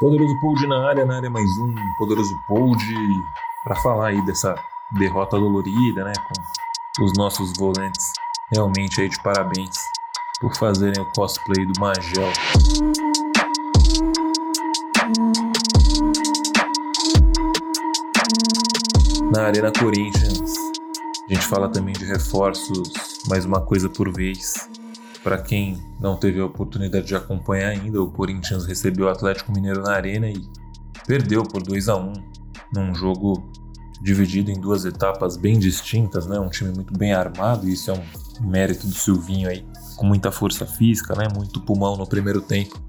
Poderoso 0.00 0.40
Pold 0.40 0.66
na 0.66 0.88
área, 0.88 1.04
na 1.04 1.16
área 1.16 1.28
mais 1.28 1.50
um 1.58 1.74
Poderoso 1.98 2.34
Pold 2.48 2.82
para 3.62 3.76
falar 3.76 4.06
aí 4.06 4.24
dessa 4.24 4.54
derrota 4.92 5.38
dolorida, 5.38 6.04
né, 6.04 6.12
com 6.96 7.04
os 7.04 7.12
nossos 7.18 7.52
volantes 7.58 8.10
realmente 8.50 8.98
aí 8.98 9.10
de 9.10 9.22
parabéns 9.22 9.76
por 10.40 10.56
fazerem 10.56 11.02
o 11.02 11.12
cosplay 11.12 11.66
do 11.66 11.78
Magel. 11.78 12.32
Na 19.30 19.48
Arena 19.48 19.70
Corinthians, 19.70 20.54
a 21.28 21.34
gente 21.34 21.46
fala 21.46 21.68
também 21.68 21.92
de 21.92 22.06
reforços, 22.06 22.90
mais 23.28 23.44
uma 23.44 23.60
coisa 23.60 23.90
por 23.90 24.10
vez. 24.10 24.54
Para 25.22 25.38
quem 25.38 25.78
não 26.00 26.16
teve 26.16 26.40
a 26.40 26.46
oportunidade 26.46 27.06
de 27.06 27.14
acompanhar 27.14 27.68
ainda, 27.68 28.02
o 28.02 28.10
Corinthians 28.10 28.64
recebeu 28.64 29.06
o 29.06 29.08
Atlético 29.10 29.52
Mineiro 29.52 29.82
na 29.82 29.92
Arena 29.92 30.28
e 30.28 30.40
perdeu 31.06 31.42
por 31.42 31.62
2 31.62 31.88
a 31.88 31.96
1 31.96 32.12
num 32.72 32.94
jogo 32.94 33.50
dividido 34.00 34.50
em 34.50 34.58
duas 34.58 34.84
etapas 34.84 35.36
bem 35.36 35.58
distintas, 35.58 36.26
né? 36.26 36.38
Um 36.40 36.48
time 36.48 36.72
muito 36.72 36.96
bem 36.96 37.12
armado, 37.12 37.68
e 37.68 37.74
isso 37.74 37.90
é 37.90 37.94
um 37.94 38.48
mérito 38.48 38.86
do 38.86 38.94
Silvinho 38.94 39.48
aí, 39.48 39.64
com 39.96 40.06
muita 40.06 40.32
força 40.32 40.64
física, 40.64 41.14
né? 41.14 41.28
Muito 41.34 41.60
pulmão 41.60 41.96
no 41.96 42.06
primeiro 42.06 42.40
tempo. 42.40 42.80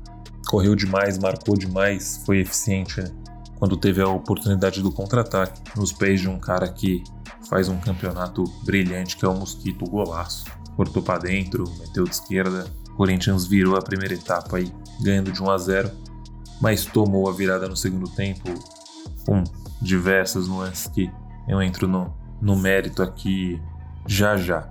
Correu 0.48 0.76
demais, 0.76 1.18
marcou 1.18 1.57
demais, 1.57 2.21
foi 2.26 2.40
eficiente 2.40 3.02
né? 3.02 3.12
Quando 3.61 3.77
teve 3.77 4.01
a 4.01 4.07
oportunidade 4.09 4.81
do 4.81 4.91
contra-ataque 4.91 5.61
nos 5.77 5.93
pés 5.93 6.20
de 6.20 6.27
um 6.27 6.39
cara 6.39 6.67
que 6.67 7.03
faz 7.47 7.70
um 7.70 7.77
campeonato 7.79 8.43
brilhante, 8.65 9.15
que 9.15 9.23
é 9.23 9.27
o 9.27 9.35
Mosquito 9.35 9.85
Golaço 9.85 10.45
cortou 10.75 11.03
para 11.03 11.20
dentro, 11.20 11.63
meteu 11.77 12.05
de 12.05 12.09
esquerda. 12.09 12.65
Corinthians 12.97 13.45
virou 13.45 13.77
a 13.77 13.81
primeira 13.84 14.15
etapa 14.15 14.57
aí, 14.57 14.73
ganhando 14.99 15.31
de 15.31 15.43
1 15.43 15.51
a 15.51 15.57
0, 15.59 15.91
mas 16.59 16.85
tomou 16.85 17.29
a 17.29 17.34
virada 17.34 17.70
no 17.70 17.77
segundo 17.77 18.09
tempo 18.09 18.51
com 19.27 19.43
diversas 19.79 20.48
nuances 20.48 20.87
que 20.87 21.12
eu 21.48 21.62
entro 21.62 21.87
no, 21.87 22.12
no 22.41 22.55
mérito 22.55 23.03
aqui 23.03 23.62
já 24.07 24.37
já. 24.37 24.68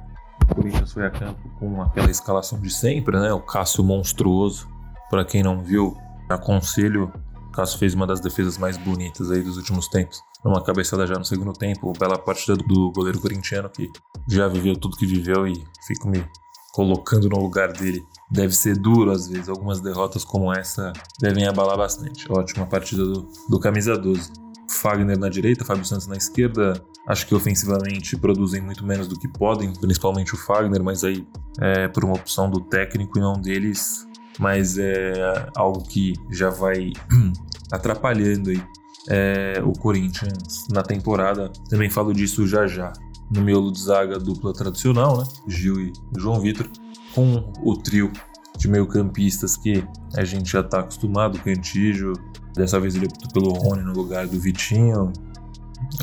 O 0.51 0.55
Corinthians 0.57 0.93
foi 0.93 1.07
a 1.07 1.11
campo 1.11 1.49
com 1.61 1.81
aquela 1.81 2.11
escalação 2.11 2.59
de 2.59 2.71
sempre, 2.71 3.21
né? 3.21 3.33
O 3.33 3.41
Cássio 3.41 3.85
monstruoso. 3.85 4.69
Para 5.09 5.25
quem 5.25 5.45
não 5.45 5.63
viu, 5.63 5.97
aconselho. 6.29 7.13
Cássio 7.51 7.79
fez 7.79 7.95
uma 7.95 8.07
das 8.07 8.21
defesas 8.21 8.59
mais 8.59 8.77
bonitas 8.77 9.31
aí 9.31 9.43
dos 9.43 9.57
últimos 9.57 9.89
tempos 9.89 10.23
numa 10.45 10.63
cabeçada 10.63 11.07
já 11.07 11.15
no 11.15 11.25
segundo 11.25 11.53
tempo, 11.53 11.93
bela 11.99 12.19
partida 12.19 12.57
do 12.57 12.91
goleiro 12.93 13.21
corintiano 13.21 13.69
que 13.69 13.91
já 14.29 14.49
viveu 14.49 14.77
tudo 14.77 14.97
que 14.97 15.07
viveu 15.07 15.47
e 15.47 15.65
fico 15.87 16.09
me 16.09 16.25
colocando 16.73 17.29
no 17.29 17.39
lugar 17.39 17.73
dele. 17.73 18.05
Deve 18.31 18.55
ser 18.55 18.77
duro 18.79 19.11
às 19.11 19.29
vezes, 19.29 19.49
algumas 19.49 19.81
derrotas 19.81 20.25
como 20.25 20.53
essa 20.53 20.93
devem 21.21 21.47
abalar 21.47 21.77
bastante. 21.77 22.27
Ótima 22.31 22.67
partida 22.67 23.05
do, 23.05 23.29
do 23.49 23.59
camisa 23.59 23.97
12. 23.97 24.33
Fagner 24.71 25.19
na 25.19 25.29
direita, 25.29 25.65
Fábio 25.65 25.85
Santos 25.85 26.07
na 26.07 26.17
esquerda. 26.17 26.81
Acho 27.07 27.27
que 27.27 27.35
ofensivamente 27.35 28.17
produzem 28.17 28.61
muito 28.61 28.85
menos 28.87 29.09
do 29.09 29.19
que 29.19 29.27
podem, 29.27 29.73
principalmente 29.73 30.35
o 30.35 30.39
Fagner, 30.39 30.83
mas 30.83 31.03
aí 31.03 31.27
é 31.61 31.89
por 31.89 32.05
uma 32.05 32.15
opção 32.15 32.49
do 32.49 32.61
técnico 32.61 33.19
e 33.19 33.21
não 33.21 33.33
deles. 33.33 34.07
Mas 34.41 34.79
é 34.79 35.49
algo 35.55 35.83
que 35.83 36.15
já 36.31 36.49
vai 36.49 36.93
atrapalhando 37.71 38.51
aí 38.51 38.63
é, 39.09 39.63
o 39.63 39.73
Corinthians 39.73 40.67
na 40.73 40.83
temporada. 40.83 41.53
Também 41.69 41.91
falo 41.91 42.15
disso 42.15 42.47
já 42.47 42.67
já. 42.67 42.93
No 43.31 43.43
miolo 43.43 43.71
de 43.71 43.81
zaga 43.81 44.19
dupla 44.19 44.53
tradicional, 44.53 45.19
né? 45.19 45.25
Gil 45.47 45.81
e 45.81 45.93
João 46.19 46.41
Vitor, 46.41 46.67
com 47.15 47.53
o 47.63 47.77
trio 47.77 48.11
de 48.57 48.67
meio-campistas 48.67 49.57
que 49.57 49.85
a 50.17 50.25
gente 50.25 50.51
já 50.51 50.61
está 50.61 50.81
acostumado, 50.81 51.37
o 51.37 51.41
Cantígio, 51.41 52.13
dessa 52.55 52.81
vez 52.81 52.95
ele 52.95 53.07
optou 53.07 53.31
pelo 53.31 53.53
Rony 53.53 53.83
no 53.83 53.93
lugar 53.93 54.27
do 54.27 54.39
Vitinho. 54.41 55.13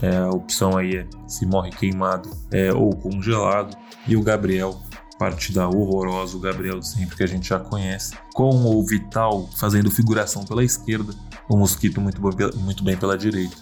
É, 0.02 0.18
a 0.18 0.30
opção 0.30 0.78
aí 0.78 0.98
é 0.98 1.08
se 1.28 1.46
morre 1.46 1.70
queimado 1.72 2.30
é, 2.52 2.74
ou 2.74 2.96
congelado. 2.96 3.76
E 4.08 4.16
o 4.16 4.24
Gabriel, 4.24 4.80
partida 5.18 5.68
horrorosa, 5.68 6.38
o 6.38 6.40
Gabriel 6.40 6.80
de 6.80 6.88
sempre 6.88 7.16
que 7.16 7.24
a 7.24 7.28
gente 7.28 7.50
já 7.50 7.60
conhece, 7.60 8.14
com 8.34 8.50
o 8.50 8.86
Vital 8.86 9.50
fazendo 9.56 9.90
figuração 9.90 10.46
pela 10.46 10.64
esquerda 10.64 11.14
o 11.50 11.56
Mosquito 11.56 12.02
muito, 12.02 12.22
muito 12.60 12.84
bem 12.84 12.98
pela 12.98 13.18
direita. 13.18 13.56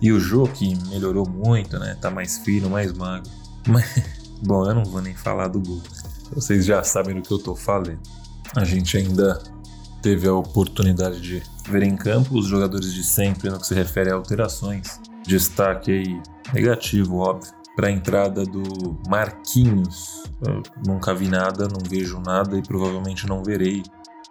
E 0.00 0.12
o 0.12 0.20
Jô, 0.20 0.44
que 0.44 0.74
melhorou 0.88 1.28
muito, 1.28 1.78
né? 1.78 1.96
Tá 2.00 2.10
mais 2.10 2.38
fino, 2.38 2.70
mais 2.70 2.92
magro. 2.92 3.30
Mas, 3.66 4.02
bom, 4.42 4.66
eu 4.66 4.74
não 4.74 4.84
vou 4.84 5.00
nem 5.00 5.14
falar 5.14 5.48
do 5.48 5.60
gol. 5.60 5.82
Vocês 6.32 6.64
já 6.64 6.82
sabem 6.82 7.14
do 7.14 7.22
que 7.22 7.32
eu 7.32 7.38
tô 7.38 7.54
falando. 7.54 7.98
A 8.54 8.64
gente 8.64 8.96
ainda 8.96 9.42
teve 10.02 10.26
a 10.26 10.34
oportunidade 10.34 11.20
de 11.20 11.42
ver 11.68 11.82
em 11.82 11.96
campo 11.96 12.38
os 12.38 12.46
jogadores 12.46 12.92
de 12.92 13.04
sempre 13.04 13.50
no 13.50 13.58
que 13.58 13.66
se 13.66 13.74
refere 13.74 14.10
a 14.10 14.14
alterações. 14.14 15.00
Destaque 15.26 15.92
aí 15.92 16.22
negativo, 16.54 17.18
óbvio, 17.18 17.52
para 17.80 17.88
a 17.88 17.90
entrada 17.90 18.44
do 18.44 18.98
Marquinhos. 19.08 20.22
Eu 20.46 20.62
nunca 20.86 21.14
vi 21.14 21.28
nada, 21.28 21.66
não 21.66 21.80
vejo 21.88 22.20
nada 22.20 22.58
e 22.58 22.62
provavelmente 22.62 23.26
não 23.26 23.42
verei 23.42 23.82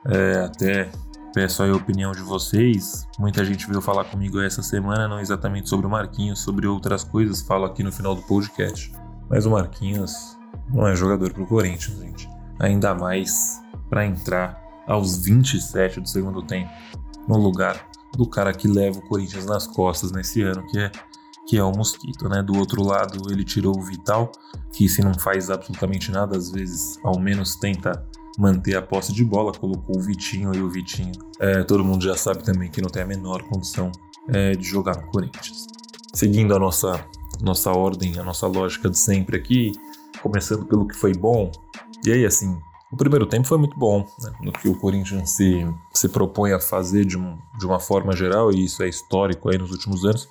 é, 0.06 0.46
até 0.46 0.88
Peço 1.34 1.62
a 1.62 1.76
opinião 1.76 2.12
de 2.12 2.22
vocês. 2.22 3.08
Muita 3.20 3.46
gente 3.46 3.68
veio 3.68 3.82
falar 3.82 4.04
comigo 4.06 4.42
essa 4.42 4.64
semana, 4.64 5.08
não 5.08 5.20
exatamente 5.20 5.70
sobre 5.70 5.86
o 5.86 5.90
Marquinhos, 5.90 6.40
sobre 6.40 6.66
outras 6.66 7.04
coisas. 7.04 7.42
Falo 7.42 7.66
aqui 7.66 7.84
no 7.84 7.92
final 7.92 8.16
do 8.16 8.22
podcast. 8.24 8.92
Mas 9.30 9.46
o 9.46 9.52
Marquinhos 9.52 10.36
não 10.74 10.88
é 10.88 10.96
jogador 10.96 11.32
pro 11.32 11.46
Corinthians, 11.46 12.00
gente. 12.00 12.28
Ainda 12.60 12.96
mais 12.96 13.62
para 13.92 14.08
entrar 14.08 14.60
aos 14.88 15.24
27 15.24 16.02
do 16.02 16.10
segundo 16.10 16.42
tempo, 16.42 16.72
no 17.28 17.38
lugar 17.38 17.88
do 18.18 18.28
cara 18.28 18.52
que 18.52 18.68
leva 18.68 18.98
o 18.98 19.08
Corinthians 19.08 19.46
nas 19.46 19.68
costas 19.68 20.12
nesse 20.12 20.42
ano, 20.42 20.66
que 20.66 20.80
é 20.80 20.92
que 21.50 21.58
é 21.58 21.64
o 21.64 21.72
Mosquito, 21.72 22.30
né? 22.30 22.44
Do 22.44 22.56
outro 22.56 22.86
lado, 22.86 23.32
ele 23.32 23.44
tirou 23.44 23.76
o 23.76 23.82
Vital, 23.82 24.32
que 24.72 24.88
se 24.88 25.02
não 25.02 25.16
faz 25.16 25.50
absolutamente 25.50 26.12
nada, 26.12 26.38
às 26.38 26.52
vezes 26.52 27.00
ao 27.04 27.20
menos 27.20 27.56
tenta 27.56 28.06
manter 28.38 28.76
a 28.76 28.84
posse 28.84 29.12
de 29.12 29.26
bola, 29.26 29.52
colocou 29.52 29.98
o 29.98 30.00
Vitinho 30.00 30.54
e 30.54 30.62
o 30.62 30.70
Vitinho. 30.70 31.12
É, 31.40 31.64
todo 31.64 31.84
mundo 31.84 32.04
já 32.04 32.16
sabe 32.16 32.44
também 32.44 32.70
que 32.70 32.80
não 32.80 32.90
tem 32.90 33.02
a 33.02 33.06
menor 33.08 33.42
condição 33.42 33.92
é, 34.28 34.52
de 34.52 34.64
jogar 34.64 34.96
no 35.02 35.08
Corinthians. 35.08 35.66
Seguindo 36.14 36.56
a 36.56 36.60
nossa, 36.60 37.04
nossa 37.42 37.72
ordem, 37.72 38.20
a 38.20 38.24
nossa 38.24 38.46
lógica 38.46 38.88
de 38.88 39.00
sempre 39.00 39.36
aqui, 39.36 39.72
começando 40.22 40.68
pelo 40.68 40.88
que 40.88 40.96
foi 40.96 41.14
bom. 41.14 41.52
E 42.06 42.12
aí, 42.12 42.28
assim, 42.28 42.60
o 42.92 42.96
primeiro 42.96 43.26
tempo 43.26 43.48
foi 43.48 43.58
muito 43.58 43.76
bom, 43.76 44.06
né? 44.22 44.32
no 44.40 44.52
que 44.52 44.70
o 44.70 44.78
Corinthians 44.78 45.32
se, 45.32 45.68
se 45.96 46.10
propõe 46.10 46.54
a 46.54 46.60
fazer 46.60 47.06
de, 47.06 47.18
um, 47.18 47.40
de 47.58 47.66
uma 47.66 47.80
forma 47.80 48.16
geral, 48.16 48.52
e 48.52 48.66
isso 48.66 48.84
é 48.84 48.88
histórico 48.88 49.50
aí 49.50 49.58
nos 49.58 49.72
últimos 49.72 50.06
anos. 50.06 50.30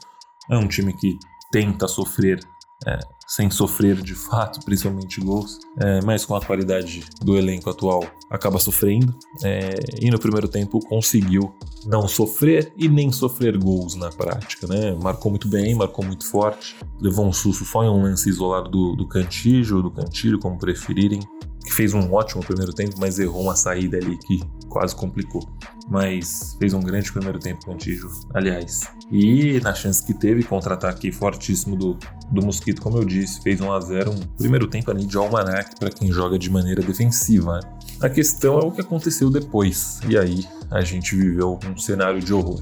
É 0.51 0.57
um 0.57 0.67
time 0.67 0.93
que 0.93 1.19
tenta 1.51 1.89
sofrer 1.89 2.41
é, 2.87 2.99
sem 3.27 3.51
sofrer 3.51 4.01
de 4.01 4.15
fato, 4.15 4.61
principalmente 4.65 5.21
gols, 5.21 5.59
é, 5.79 6.01
mas 6.03 6.25
com 6.25 6.35
a 6.35 6.41
qualidade 6.41 7.05
do 7.21 7.37
elenco 7.37 7.69
atual 7.69 8.05
acaba 8.31 8.59
sofrendo. 8.59 9.15
É, 9.43 9.75
e 10.01 10.11
no 10.11 10.19
primeiro 10.19 10.49
tempo 10.49 10.81
conseguiu 10.87 11.55
não 11.87 12.07
sofrer 12.09 12.73
e 12.77 12.89
nem 12.89 13.13
sofrer 13.13 13.59
gols 13.59 13.95
na 13.95 14.11
prática, 14.11 14.67
né? 14.67 14.97
Marcou 15.03 15.31
muito 15.31 15.49
bem, 15.49 15.75
marcou 15.75 16.05
muito 16.05 16.27
forte, 16.27 16.77
levou 17.01 17.27
um 17.27 17.33
susto 17.33 17.65
só 17.65 17.85
em 17.85 17.89
um 17.89 18.03
lance 18.03 18.29
isolado 18.29 18.71
do, 18.71 18.97
do 18.97 19.07
Cantillo, 19.07 19.83
do 19.83 19.91
Cantilho, 19.91 20.39
como 20.39 20.59
preferirem, 20.59 21.21
que 21.65 21.73
fez 21.73 21.93
um 21.93 22.13
ótimo 22.13 22.43
primeiro 22.43 22.73
tempo, 22.73 22.97
mas 22.99 23.19
errou 23.19 23.43
uma 23.43 23.57
saída 23.57 23.99
ali 23.99 24.17
que 24.19 24.41
quase 24.69 24.95
complicou. 24.95 25.43
Mas 25.91 26.55
fez 26.59 26.75
um 26.75 26.81
grande 26.81 27.11
primeiro 27.11 27.39
tempo 27.39 27.65
com 27.65 27.73
o 27.73 27.77
Tijo, 27.77 28.11
aliás. 28.35 28.91
E 29.11 29.59
na 29.61 29.73
chance 29.75 30.05
que 30.05 30.13
teve, 30.13 30.43
contra-ataque 30.43 31.11
fortíssimo 31.11 31.77
do, 31.77 31.99
do 32.31 32.45
Mosquito, 32.45 32.83
como 32.83 32.99
eu 32.99 33.05
disse, 33.05 33.41
fez 33.41 33.61
1 33.61 33.73
a 33.73 33.81
0 33.81 34.11
um 34.11 34.21
primeiro 34.37 34.67
tempo 34.67 34.91
ali 34.91 35.07
de 35.07 35.17
almanac 35.17 35.77
para 35.79 35.91
quem 35.91 36.13
joga 36.13 36.39
de 36.39 36.51
maneira 36.51 36.83
defensiva. 36.83 37.61
A 38.01 38.09
questão 38.09 38.59
é 38.59 38.65
o 38.65 38.71
que 38.71 38.83
aconteceu 38.83 39.31
depois. 39.31 40.01
E 40.09 40.19
aí 40.19 40.47
a 40.71 40.83
gente 40.83 41.17
viveu 41.17 41.59
um 41.67 41.77
cenário 41.77 42.21
de 42.21 42.35
horror. 42.35 42.61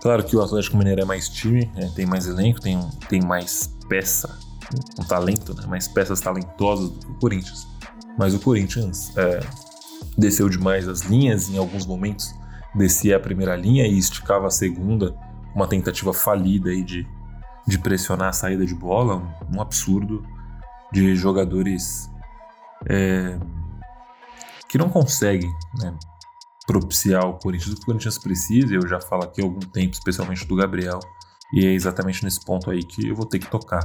Claro 0.00 0.24
que 0.24 0.36
o 0.36 0.40
Atlético 0.40 0.76
Mineiro 0.76 1.02
é 1.02 1.04
mais 1.04 1.28
time, 1.28 1.70
né? 1.74 1.90
tem 1.94 2.06
mais 2.06 2.26
elenco, 2.26 2.60
tem, 2.60 2.80
tem 3.08 3.20
mais 3.20 3.74
peça, 3.88 4.38
um 4.98 5.04
talento, 5.04 5.54
né? 5.54 5.66
mais 5.66 5.88
peças 5.88 6.20
talentosas 6.20 6.88
do 6.90 6.98
que 6.98 7.10
o 7.10 7.14
Corinthians. 7.14 7.66
Mas 8.16 8.34
o 8.34 8.38
Corinthians 8.38 9.16
é, 9.16 9.40
desceu 10.18 10.48
demais 10.48 10.88
as 10.88 11.02
linhas, 11.02 11.48
em 11.48 11.56
alguns 11.56 11.86
momentos 11.86 12.34
descia 12.74 13.16
a 13.16 13.20
primeira 13.20 13.56
linha 13.56 13.86
e 13.86 13.96
esticava 13.96 14.48
a 14.48 14.50
segunda, 14.50 15.16
uma 15.54 15.66
tentativa 15.66 16.12
falida 16.12 16.70
aí 16.70 16.82
de, 16.82 17.06
de 17.66 17.78
pressionar 17.78 18.28
a 18.28 18.32
saída 18.32 18.66
de 18.66 18.74
bola, 18.74 19.16
um, 19.16 19.56
um 19.56 19.62
absurdo 19.62 20.22
de 20.92 21.14
jogadores 21.14 22.10
é, 22.88 23.38
que 24.68 24.76
não 24.76 24.88
conseguem 24.88 25.50
né, 25.78 25.96
propiciar 26.66 27.24
o 27.26 27.38
Corinthians 27.38 27.72
o 27.72 27.76
que 27.76 27.82
o 27.82 27.86
Corinthians 27.86 28.18
precisa, 28.18 28.74
eu 28.74 28.86
já 28.86 29.00
falo 29.00 29.24
aqui 29.24 29.40
há 29.40 29.44
algum 29.44 29.60
tempo, 29.60 29.94
especialmente 29.94 30.46
do 30.46 30.56
Gabriel, 30.56 31.00
e 31.52 31.64
é 31.64 31.72
exatamente 31.72 32.22
nesse 32.24 32.44
ponto 32.44 32.70
aí 32.70 32.82
que 32.82 33.08
eu 33.08 33.14
vou 33.14 33.24
ter 33.24 33.38
que 33.38 33.50
tocar. 33.50 33.80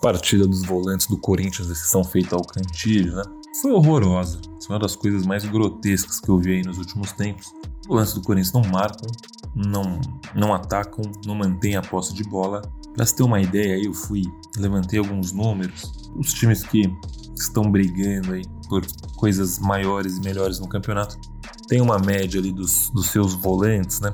Partida 0.00 0.46
dos 0.46 0.62
volantes 0.64 1.06
do 1.06 1.18
Corinthians, 1.18 1.68
decisão 1.68 2.04
feita 2.04 2.34
ao 2.34 2.42
Cantilho, 2.42 3.16
né? 3.16 3.22
Foi 3.60 3.72
horrorosa. 3.72 4.40
Foi 4.64 4.74
uma 4.74 4.80
das 4.80 4.94
coisas 4.94 5.26
mais 5.26 5.44
grotescas 5.44 6.20
que 6.20 6.28
eu 6.28 6.38
vi 6.38 6.54
aí 6.54 6.62
nos 6.62 6.78
últimos 6.78 7.12
tempos. 7.12 7.52
O 7.88 7.94
lance 7.94 8.14
do 8.14 8.22
Corinthians 8.22 8.52
não 8.52 8.62
marcam. 8.70 9.08
não, 9.54 10.00
não 10.34 10.54
atacam, 10.54 11.02
não 11.26 11.34
mantêm 11.34 11.76
a 11.76 11.82
posse 11.82 12.14
de 12.14 12.22
bola. 12.24 12.62
Para 12.94 13.06
se 13.06 13.14
ter 13.16 13.22
uma 13.22 13.40
ideia, 13.40 13.82
eu 13.82 13.92
fui, 13.92 14.22
levantei 14.56 14.98
alguns 14.98 15.32
números. 15.32 16.10
Os 16.16 16.32
times 16.32 16.62
que 16.62 16.92
estão 17.34 17.70
brigando 17.70 18.32
aí 18.32 18.44
por 18.68 18.84
coisas 19.16 19.58
maiores 19.58 20.18
e 20.18 20.20
melhores 20.20 20.60
no 20.60 20.68
campeonato 20.68 21.18
tem 21.66 21.80
uma 21.80 21.98
média 21.98 22.40
ali 22.40 22.52
dos, 22.52 22.90
dos 22.90 23.10
seus 23.10 23.34
volantes, 23.34 24.00
né? 24.00 24.12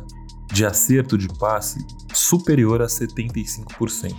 De 0.53 0.65
acerto 0.65 1.19
de 1.19 1.29
passe 1.29 1.85
superior 2.15 2.81
a 2.83 2.87
75%. 2.87 4.15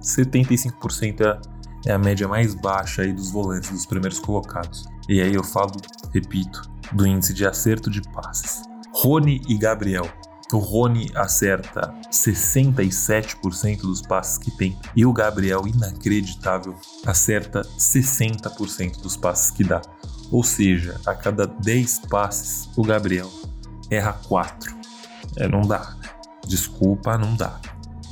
75% 0.00 1.20
é, 1.20 1.40
é 1.86 1.92
a 1.92 1.98
média 1.98 2.28
mais 2.28 2.54
baixa 2.54 3.02
aí 3.02 3.12
dos 3.12 3.30
volantes, 3.30 3.70
dos 3.70 3.86
primeiros 3.86 4.18
colocados. 4.18 4.86
E 5.08 5.20
aí 5.20 5.34
eu 5.34 5.42
falo, 5.42 5.72
repito, 6.12 6.62
do 6.92 7.06
índice 7.06 7.32
de 7.32 7.46
acerto 7.46 7.90
de 7.90 8.02
passes. 8.02 8.62
Rony 8.92 9.40
e 9.48 9.56
Gabriel. 9.56 10.08
O 10.52 10.58
Rony 10.58 11.10
acerta 11.14 11.94
67% 12.10 13.82
dos 13.82 14.02
passes 14.02 14.36
que 14.36 14.50
tem 14.50 14.76
e 14.96 15.06
o 15.06 15.12
Gabriel, 15.12 15.64
inacreditável, 15.64 16.74
acerta 17.06 17.62
60% 17.62 19.00
dos 19.00 19.16
passes 19.16 19.52
que 19.52 19.62
dá. 19.62 19.80
Ou 20.30 20.42
seja, 20.42 21.00
a 21.06 21.14
cada 21.14 21.46
10 21.46 22.00
passes, 22.10 22.68
o 22.76 22.82
Gabriel 22.82 23.30
erra 23.90 24.12
4. 24.12 24.76
É, 25.36 25.48
não 25.48 25.62
dá. 25.62 25.94
Desculpa, 26.46 27.16
não 27.16 27.36
dá. 27.36 27.60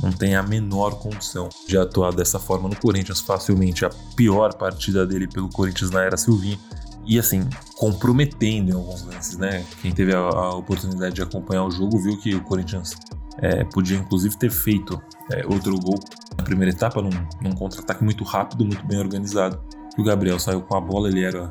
Não 0.02 0.12
tem 0.12 0.36
a 0.36 0.42
menor 0.42 0.98
condição 0.98 1.48
de 1.66 1.76
atuar 1.76 2.12
dessa 2.12 2.38
forma 2.38 2.68
no 2.68 2.76
Corinthians. 2.76 3.20
Facilmente 3.20 3.84
a 3.84 3.90
pior 4.14 4.54
partida 4.54 5.06
dele 5.06 5.26
pelo 5.26 5.48
Corinthians 5.48 5.90
na 5.90 6.02
era 6.02 6.16
Silvinho 6.16 6.58
e 7.04 7.18
assim, 7.18 7.48
comprometendo 7.76 8.70
em 8.70 8.74
alguns 8.74 9.02
lances, 9.02 9.38
né? 9.38 9.64
Quem 9.80 9.92
teve 9.92 10.14
a, 10.14 10.18
a 10.18 10.54
oportunidade 10.54 11.14
de 11.14 11.22
acompanhar 11.22 11.64
o 11.64 11.70
jogo 11.70 11.98
viu 11.98 12.18
que 12.18 12.34
o 12.34 12.42
Corinthians 12.42 12.94
é, 13.38 13.64
podia 13.64 13.96
inclusive 13.96 14.36
ter 14.36 14.50
feito 14.50 15.00
é, 15.32 15.46
outro 15.46 15.78
gol 15.78 15.98
na 16.36 16.44
primeira 16.44 16.70
etapa, 16.72 17.00
num, 17.00 17.10
num 17.40 17.52
contra-ataque 17.52 18.04
muito 18.04 18.24
rápido, 18.24 18.64
muito 18.64 18.86
bem 18.86 18.98
organizado. 18.98 19.58
o 19.96 20.02
Gabriel 20.04 20.38
saiu 20.38 20.60
com 20.60 20.76
a 20.76 20.80
bola, 20.80 21.08
ele 21.08 21.24
era 21.24 21.48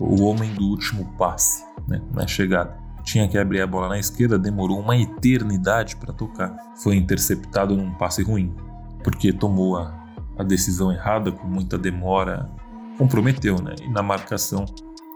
o 0.00 0.22
homem 0.22 0.54
do 0.54 0.64
último 0.64 1.04
passe 1.18 1.64
né, 1.88 2.00
na 2.12 2.26
chegada. 2.26 2.83
Tinha 3.04 3.28
que 3.28 3.38
abrir 3.38 3.60
a 3.60 3.66
bola 3.66 3.88
na 3.88 3.98
esquerda, 3.98 4.38
demorou 4.38 4.80
uma 4.80 4.96
eternidade 4.96 5.96
para 5.96 6.12
tocar. 6.12 6.56
Foi 6.82 6.96
interceptado 6.96 7.76
num 7.76 7.92
passe 7.94 8.22
ruim, 8.22 8.54
porque 9.02 9.32
tomou 9.32 9.76
a, 9.76 9.94
a 10.38 10.42
decisão 10.42 10.90
errada 10.90 11.30
com 11.30 11.46
muita 11.46 11.76
demora 11.76 12.50
comprometeu, 12.98 13.60
né? 13.60 13.74
E 13.82 13.88
na 13.88 14.02
marcação, 14.02 14.64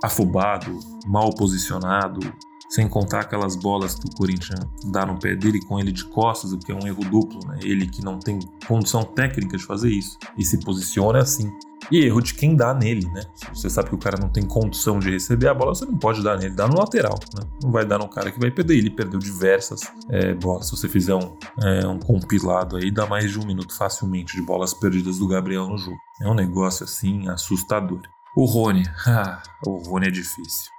afobado, 0.02 0.78
mal 1.06 1.30
posicionado, 1.30 2.20
sem 2.68 2.86
contar 2.86 3.20
aquelas 3.20 3.56
bolas 3.56 3.94
que 3.94 4.06
o 4.06 4.10
Corinthians 4.14 4.60
dá 4.92 5.06
no 5.06 5.18
pé 5.18 5.34
dele 5.34 5.60
com 5.64 5.78
ele 5.80 5.90
de 5.90 6.04
costas, 6.04 6.52
o 6.52 6.58
que 6.58 6.70
é 6.70 6.74
um 6.74 6.86
erro 6.86 7.02
duplo, 7.04 7.40
né? 7.46 7.58
Ele 7.62 7.86
que 7.86 8.04
não 8.04 8.18
tem 8.18 8.38
condição 8.66 9.02
técnica 9.02 9.56
de 9.56 9.64
fazer 9.64 9.90
isso 9.90 10.18
e 10.36 10.44
se 10.44 10.58
posiciona 10.60 11.20
assim. 11.20 11.50
E 11.90 12.04
erro 12.04 12.20
de 12.20 12.34
quem 12.34 12.54
dá 12.54 12.74
nele, 12.74 13.06
né? 13.10 13.22
Você 13.52 13.70
sabe 13.70 13.88
que 13.88 13.94
o 13.94 13.98
cara 13.98 14.18
não 14.20 14.28
tem 14.28 14.44
condição 14.44 14.98
de 14.98 15.10
receber 15.10 15.48
a 15.48 15.54
bola, 15.54 15.74
você 15.74 15.86
não 15.86 15.96
pode 15.96 16.22
dar 16.22 16.36
nele, 16.36 16.54
dá 16.54 16.68
no 16.68 16.78
lateral, 16.78 17.18
né? 17.34 17.42
Não 17.62 17.70
vai 17.70 17.84
dar 17.84 17.98
no 17.98 18.08
cara 18.08 18.30
que 18.30 18.38
vai 18.38 18.50
perder. 18.50 18.76
Ele 18.76 18.90
perdeu 18.90 19.18
diversas 19.18 19.80
é, 20.10 20.34
bolas. 20.34 20.66
Se 20.66 20.72
você 20.72 20.88
fizer 20.88 21.14
um, 21.14 21.36
é, 21.62 21.86
um 21.86 21.98
compilado 21.98 22.76
aí, 22.76 22.90
dá 22.90 23.06
mais 23.06 23.30
de 23.30 23.38
um 23.38 23.46
minuto 23.46 23.74
facilmente 23.74 24.36
de 24.36 24.42
bolas 24.42 24.74
perdidas 24.74 25.18
do 25.18 25.26
Gabriel 25.26 25.66
no 25.66 25.78
jogo. 25.78 25.96
É 26.20 26.28
um 26.28 26.34
negócio 26.34 26.84
assim 26.84 27.28
assustador. 27.28 28.00
O 28.36 28.44
Rony, 28.44 28.82
ah, 29.06 29.42
o 29.66 29.78
Rony 29.88 30.08
é 30.08 30.10
difícil. 30.10 30.70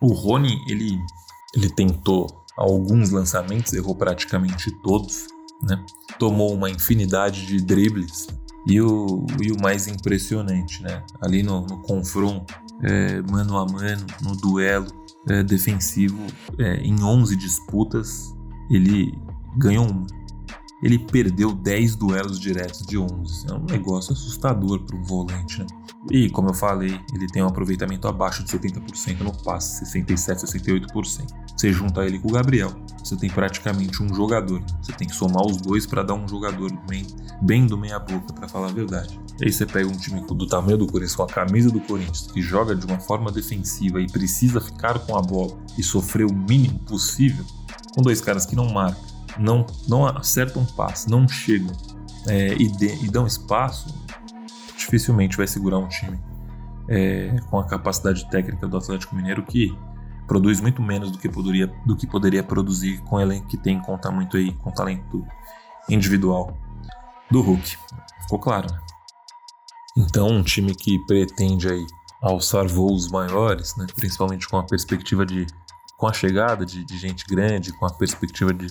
O 0.00 0.12
Rony, 0.12 0.60
ele, 0.68 0.98
ele 1.54 1.70
tentou 1.70 2.26
alguns 2.56 3.10
lançamentos, 3.10 3.72
errou 3.72 3.94
praticamente 3.94 4.70
todos, 4.82 5.26
né? 5.62 5.82
Tomou 6.18 6.52
uma 6.52 6.68
infinidade 6.68 7.46
de 7.46 7.60
dribles 7.64 8.26
e 8.66 8.80
o, 8.80 9.26
e 9.40 9.50
o 9.50 9.60
mais 9.60 9.86
impressionante, 9.86 10.82
né? 10.82 11.02
Ali 11.20 11.42
no, 11.42 11.62
no 11.62 11.82
confronto, 11.82 12.54
é, 12.82 13.20
mano 13.22 13.58
a 13.58 13.66
mano, 13.66 14.06
no 14.22 14.36
duelo 14.36 14.86
é, 15.28 15.42
defensivo, 15.42 16.26
é, 16.58 16.76
em 16.76 17.02
11 17.02 17.36
disputas, 17.36 18.34
ele 18.70 19.18
ganhou 19.56 19.86
uma. 19.86 20.06
Ele 20.82 20.98
perdeu 20.98 21.52
10 21.52 21.94
duelos 21.96 22.40
diretos 22.40 22.82
de 22.82 22.98
11. 22.98 23.46
É 23.48 23.54
um 23.54 23.64
negócio 23.64 24.12
assustador 24.12 24.80
para 24.80 24.96
um 24.96 25.02
volante, 25.02 25.60
né? 25.60 25.66
E, 26.10 26.28
como 26.30 26.48
eu 26.48 26.54
falei, 26.54 27.00
ele 27.14 27.28
tem 27.28 27.42
um 27.42 27.46
aproveitamento 27.46 28.08
abaixo 28.08 28.42
de 28.42 28.50
70% 28.50 29.20
no 29.20 29.32
passe, 29.44 29.84
67%, 29.84 30.44
68%. 30.44 31.42
Você 31.56 31.72
junta 31.72 32.04
ele 32.04 32.18
com 32.18 32.28
o 32.28 32.32
Gabriel, 32.32 32.72
você 33.02 33.14
tem 33.14 33.30
praticamente 33.30 34.02
um 34.02 34.12
jogador. 34.12 34.60
Você 34.80 34.92
tem 34.92 35.06
que 35.06 35.14
somar 35.14 35.46
os 35.46 35.58
dois 35.58 35.86
para 35.86 36.02
dar 36.02 36.14
um 36.14 36.26
jogador 36.26 36.72
bem, 36.88 37.06
bem 37.40 37.66
do 37.66 37.78
meia-boca, 37.78 38.32
para 38.32 38.48
falar 38.48 38.68
a 38.68 38.72
verdade. 38.72 39.20
E 39.40 39.44
aí 39.44 39.52
você 39.52 39.64
pega 39.64 39.88
um 39.88 39.96
time 39.96 40.20
do 40.26 40.46
tamanho 40.46 40.78
do 40.78 40.86
Corinthians, 40.86 41.14
com 41.14 41.22
a 41.22 41.26
camisa 41.26 41.70
do 41.70 41.80
Corinthians, 41.80 42.28
que 42.32 42.42
joga 42.42 42.74
de 42.74 42.84
uma 42.86 42.98
forma 42.98 43.30
defensiva 43.30 44.00
e 44.00 44.10
precisa 44.10 44.60
ficar 44.60 44.98
com 45.00 45.16
a 45.16 45.22
bola 45.22 45.56
e 45.78 45.82
sofrer 45.82 46.26
o 46.26 46.34
mínimo 46.34 46.78
possível, 46.80 47.44
com 47.94 48.02
dois 48.02 48.20
caras 48.20 48.44
que 48.44 48.56
não 48.56 48.68
marcam, 48.72 49.11
não, 49.38 49.66
não 49.88 50.06
acertam 50.06 50.64
passe, 50.64 51.08
não 51.08 51.26
chegam 51.28 51.72
é, 52.26 52.54
e, 52.54 52.68
de, 52.68 53.04
e 53.04 53.08
dão 53.08 53.26
espaço, 53.26 53.94
dificilmente 54.76 55.36
vai 55.36 55.46
segurar 55.46 55.78
um 55.78 55.88
time 55.88 56.18
é, 56.88 57.36
com 57.48 57.58
a 57.58 57.64
capacidade 57.64 58.28
técnica 58.30 58.66
do 58.66 58.76
Atlético 58.76 59.14
Mineiro 59.14 59.42
que 59.42 59.76
produz 60.26 60.60
muito 60.60 60.80
menos 60.82 61.10
do 61.10 61.18
que 61.18 61.28
poderia, 61.28 61.66
do 61.84 61.96
que 61.96 62.06
poderia 62.06 62.42
produzir 62.42 62.98
com 63.02 63.16
o 63.16 63.20
elenco 63.20 63.48
que 63.48 63.56
tem, 63.56 63.80
conta 63.80 64.10
muito 64.10 64.36
aí 64.36 64.52
com 64.52 64.70
o 64.70 64.72
talento 64.72 65.26
individual 65.88 66.56
do 67.30 67.40
Hulk. 67.40 67.76
Ficou 68.22 68.38
claro, 68.38 68.72
né? 68.72 68.78
Então, 69.96 70.28
um 70.28 70.42
time 70.42 70.74
que 70.74 70.98
pretende 71.06 71.68
aí 71.68 71.86
alçar 72.22 72.66
voos 72.66 73.10
maiores, 73.10 73.76
né, 73.76 73.86
principalmente 73.94 74.48
com 74.48 74.56
a 74.56 74.62
perspectiva 74.62 75.26
de 75.26 75.46
com 75.98 76.06
a 76.08 76.12
chegada 76.12 76.64
de, 76.64 76.84
de 76.84 76.98
gente 76.98 77.24
grande, 77.26 77.72
com 77.72 77.86
a 77.86 77.92
perspectiva 77.92 78.52
de 78.52 78.66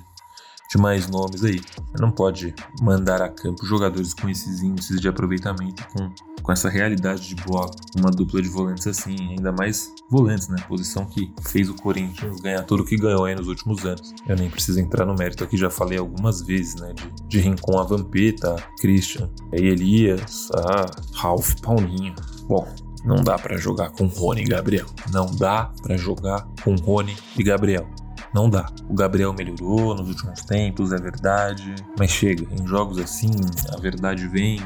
de 0.72 0.78
mais 0.78 1.08
nomes 1.08 1.44
aí. 1.44 1.60
Não 2.00 2.10
pode 2.10 2.56
mandar 2.82 3.22
a 3.22 3.28
campo 3.28 3.66
jogadores 3.66 4.14
com 4.14 4.30
esses 4.30 4.64
índices 4.64 5.02
de 5.02 5.08
aproveitamento, 5.08 5.86
com, 5.90 6.10
com 6.42 6.52
essa 6.52 6.70
realidade 6.70 7.28
de 7.28 7.36
bola, 7.36 7.70
uma 7.98 8.10
dupla 8.10 8.42
de 8.42 8.48
volantes 8.48 8.88
assim, 8.88 9.16
ainda 9.32 9.52
mais 9.52 9.94
volantes, 10.10 10.48
né? 10.48 10.56
Posição 10.68 11.06
que 11.06 11.34
fez 11.42 11.70
o 11.70 11.74
Corinthians 11.74 12.40
ganhar 12.40 12.64
tudo 12.64 12.86
que 12.86 12.96
ganhou 12.96 13.26
aí 13.26 13.36
nos 13.36 13.48
últimos 13.48 13.86
anos. 13.86 14.14
Eu 14.26 14.38
nem 14.38 14.50
preciso 14.50 14.80
entrar 14.80 15.06
no 15.06 15.14
mérito 15.14 15.44
aqui, 15.44 15.58
já 15.58 15.70
falei 15.70 15.98
algumas 16.00 16.42
vezes, 16.42 16.76
né? 16.76 16.94
De, 16.94 17.28
de 17.28 17.40
Rincon 17.40 17.78
a 17.78 17.84
Vampeta, 17.84 18.56
Christian, 18.80 19.30
Elias, 19.52 20.50
a 20.56 20.86
Ralph 21.16 21.54
Paulinho. 21.62 22.16
Bom, 22.48 22.66
não 23.04 23.18
dá 23.18 23.38
para 23.38 23.58
jogar 23.58 23.90
com 23.90 24.06
Rony 24.06 24.42
e 24.42 24.46
Gabriel. 24.46 24.88
Não 25.12 25.26
dá 25.36 25.72
para 25.84 25.98
jogar 25.98 26.48
com 26.64 26.76
Rony 26.76 27.16
e 27.38 27.44
Gabriel. 27.44 27.90
Não 28.34 28.50
dá. 28.50 28.68
O 28.88 28.94
Gabriel 28.94 29.34
melhorou 29.34 29.96
nos 29.96 30.08
últimos 30.08 30.42
tempos, 30.42 30.94
é 30.94 30.98
verdade, 30.98 31.76
mas 31.98 32.12
chega. 32.12 32.48
Em 32.54 32.66
jogos 32.66 32.98
assim, 32.98 33.32
a 33.74 33.78
verdade 33.78 34.28
vem 34.28 34.60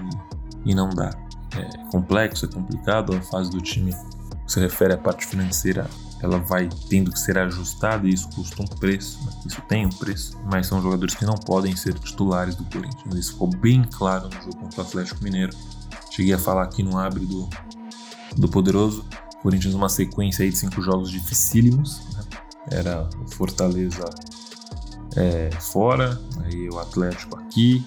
e 0.63 0.75
não 0.75 0.89
dá. 0.89 1.11
É 1.55 1.89
complexo, 1.89 2.45
é 2.45 2.47
complicado. 2.47 3.15
A 3.15 3.21
fase 3.21 3.49
do 3.49 3.61
time 3.61 3.93
se 4.45 4.59
refere 4.59 4.93
à 4.93 4.97
parte 4.97 5.25
financeira, 5.25 5.89
ela 6.21 6.37
vai 6.37 6.69
tendo 6.89 7.11
que 7.11 7.19
ser 7.19 7.37
ajustada 7.37 8.07
e 8.07 8.13
isso 8.13 8.29
custa 8.29 8.61
um 8.61 8.65
preço. 8.65 9.23
Né? 9.25 9.31
Isso 9.47 9.61
tem 9.67 9.85
um 9.85 9.89
preço, 9.89 10.37
mas 10.51 10.67
são 10.67 10.81
jogadores 10.81 11.15
que 11.15 11.25
não 11.25 11.35
podem 11.35 11.75
ser 11.75 11.93
titulares 11.95 12.55
do 12.55 12.63
Corinthians. 12.65 13.15
Isso 13.15 13.33
ficou 13.33 13.47
bem 13.47 13.83
claro 13.83 14.29
no 14.29 14.43
jogo 14.43 14.57
contra 14.57 14.81
o 14.81 14.85
Atlético 14.85 15.23
Mineiro. 15.23 15.55
Cheguei 16.11 16.33
a 16.33 16.39
falar 16.39 16.63
aqui 16.63 16.83
no 16.83 16.97
abre 16.97 17.25
do, 17.25 17.49
do 18.37 18.47
Poderoso. 18.47 19.05
Corinthians 19.41 19.73
uma 19.75 19.89
sequência 19.89 20.43
aí 20.43 20.49
de 20.49 20.57
cinco 20.57 20.81
jogos 20.81 21.11
dificílimos? 21.11 22.01
Era 22.71 23.07
o 23.23 23.31
Fortaleza 23.31 24.05
é, 25.15 25.49
fora, 25.59 26.19
aí 26.43 26.69
o 26.69 26.79
Atlético 26.79 27.39
aqui, 27.39 27.85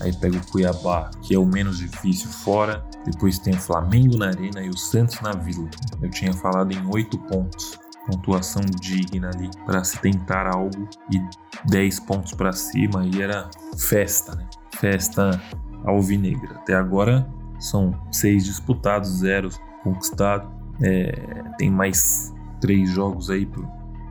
aí 0.00 0.12
pega 0.12 0.36
o 0.36 0.46
Cuiabá, 0.50 1.10
que 1.22 1.34
é 1.34 1.38
o 1.38 1.46
menos 1.46 1.78
difícil 1.78 2.28
fora, 2.28 2.84
depois 3.04 3.38
tem 3.38 3.54
o 3.54 3.58
Flamengo 3.58 4.16
na 4.16 4.28
Arena 4.28 4.62
e 4.62 4.68
o 4.68 4.76
Santos 4.76 5.20
na 5.20 5.32
Vila. 5.32 5.68
Eu 6.02 6.10
tinha 6.10 6.32
falado 6.32 6.72
em 6.72 6.86
oito 6.92 7.18
pontos, 7.18 7.78
pontuação 8.06 8.62
digna 8.80 9.30
ali 9.34 9.50
para 9.64 9.82
se 9.84 9.98
tentar 9.98 10.46
algo 10.46 10.88
e 11.10 11.20
10 11.68 12.00
pontos 12.00 12.32
para 12.32 12.52
cima 12.52 13.06
e 13.06 13.22
era 13.22 13.48
festa, 13.78 14.34
né? 14.34 14.46
Festa 14.78 15.40
alvinegra. 15.84 16.56
Até 16.56 16.74
agora 16.74 17.26
são 17.58 17.98
seis 18.12 18.44
disputados, 18.44 19.08
zero 19.18 19.48
conquistado. 19.82 20.54
É, 20.82 21.12
tem 21.58 21.70
mais 21.70 22.34
três 22.60 22.90
jogos 22.90 23.30
aí 23.30 23.46
pro, 23.46 23.66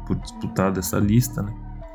por 0.05 0.15
disputar 0.17 0.71
dessa 0.71 0.99
lista, 0.99 1.41
né? 1.41 1.53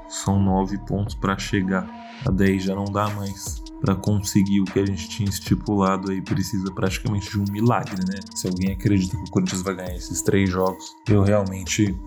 São 0.08 0.42
nove 0.42 0.76
pontos 0.78 1.14
para 1.14 1.38
chegar. 1.38 1.88
A 2.26 2.30
10 2.30 2.64
já 2.64 2.74
não 2.74 2.84
dá 2.84 3.08
mais. 3.10 3.62
Para 3.80 3.94
conseguir 3.94 4.60
o 4.60 4.64
que 4.64 4.78
a 4.78 4.84
gente 4.84 5.08
tinha 5.08 5.28
estipulado 5.28 6.10
aí, 6.10 6.20
precisa 6.20 6.70
praticamente 6.72 7.30
de 7.30 7.38
um 7.38 7.44
milagre, 7.50 8.04
né? 8.06 8.18
Se 8.34 8.46
alguém 8.46 8.72
acredita 8.72 9.16
que 9.16 9.22
o 9.22 9.30
Corinthians 9.30 9.62
vai 9.62 9.74
ganhar 9.74 9.94
esses 9.94 10.20
três 10.20 10.50
jogos, 10.50 10.96
eu 11.08 11.22
realmente 11.22 11.98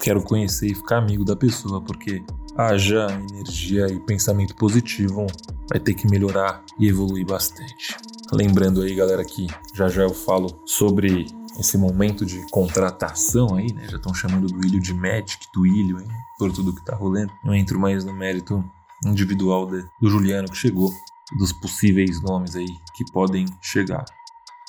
quero 0.00 0.22
conhecer 0.22 0.66
e 0.66 0.74
ficar 0.74 0.98
amigo 0.98 1.24
da 1.24 1.34
pessoa, 1.34 1.80
porque 1.80 2.22
haja 2.56 3.06
energia 3.30 3.86
e 3.86 3.98
pensamento 4.00 4.54
positivo, 4.54 5.26
vai 5.68 5.80
ter 5.80 5.94
que 5.94 6.06
melhorar 6.08 6.62
e 6.78 6.88
evoluir 6.88 7.26
bastante. 7.26 7.96
Lembrando 8.32 8.82
aí, 8.82 8.94
galera, 8.94 9.24
que 9.24 9.46
já 9.74 9.88
já 9.88 10.02
eu 10.02 10.14
falo 10.14 10.62
sobre 10.64 11.26
esse 11.58 11.76
momento 11.76 12.24
de 12.24 12.44
contratação 12.50 13.54
aí, 13.54 13.72
né? 13.72 13.86
Já 13.88 13.96
estão 13.96 14.14
chamando 14.14 14.46
do 14.46 14.66
Ilho 14.66 14.80
de 14.80 14.94
Magic, 14.94 15.46
do 15.54 15.66
Ilho, 15.66 16.00
hein? 16.00 16.08
Por 16.38 16.52
tudo 16.52 16.74
que 16.74 16.84
tá 16.84 16.96
rolando. 16.96 17.32
Não 17.44 17.54
entro 17.54 17.78
mais 17.78 18.04
no 18.04 18.12
mérito 18.12 18.64
individual 19.04 19.66
de, 19.66 19.84
do 20.00 20.08
Juliano 20.08 20.48
que 20.48 20.56
chegou, 20.56 20.90
dos 21.38 21.52
possíveis 21.52 22.20
nomes 22.22 22.56
aí 22.56 22.68
que 22.94 23.04
podem 23.12 23.46
chegar. 23.60 24.04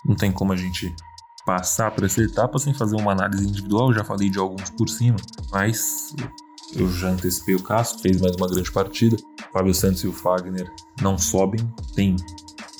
Não 0.05 0.15
tem 0.15 0.31
como 0.31 0.53
a 0.53 0.55
gente 0.55 0.93
passar 1.45 1.91
para 1.91 2.05
essa 2.05 2.21
etapa 2.21 2.57
sem 2.57 2.73
fazer 2.73 2.95
uma 2.95 3.11
análise 3.11 3.47
individual, 3.47 3.93
já 3.93 4.03
falei 4.03 4.29
de 4.29 4.39
alguns 4.39 4.69
por 4.69 4.89
cima, 4.89 5.17
mas 5.51 6.15
eu 6.75 6.89
já 6.89 7.09
antecipei 7.09 7.55
o 7.55 7.61
Cássio, 7.61 7.99
fez 7.99 8.19
mais 8.19 8.35
uma 8.35 8.47
grande 8.47 8.71
partida. 8.71 9.17
Fábio 9.51 9.73
Santos 9.73 10.03
e 10.03 10.07
o 10.07 10.13
Fagner 10.13 10.71
não 11.01 11.17
sobem, 11.17 11.59
tem 11.95 12.15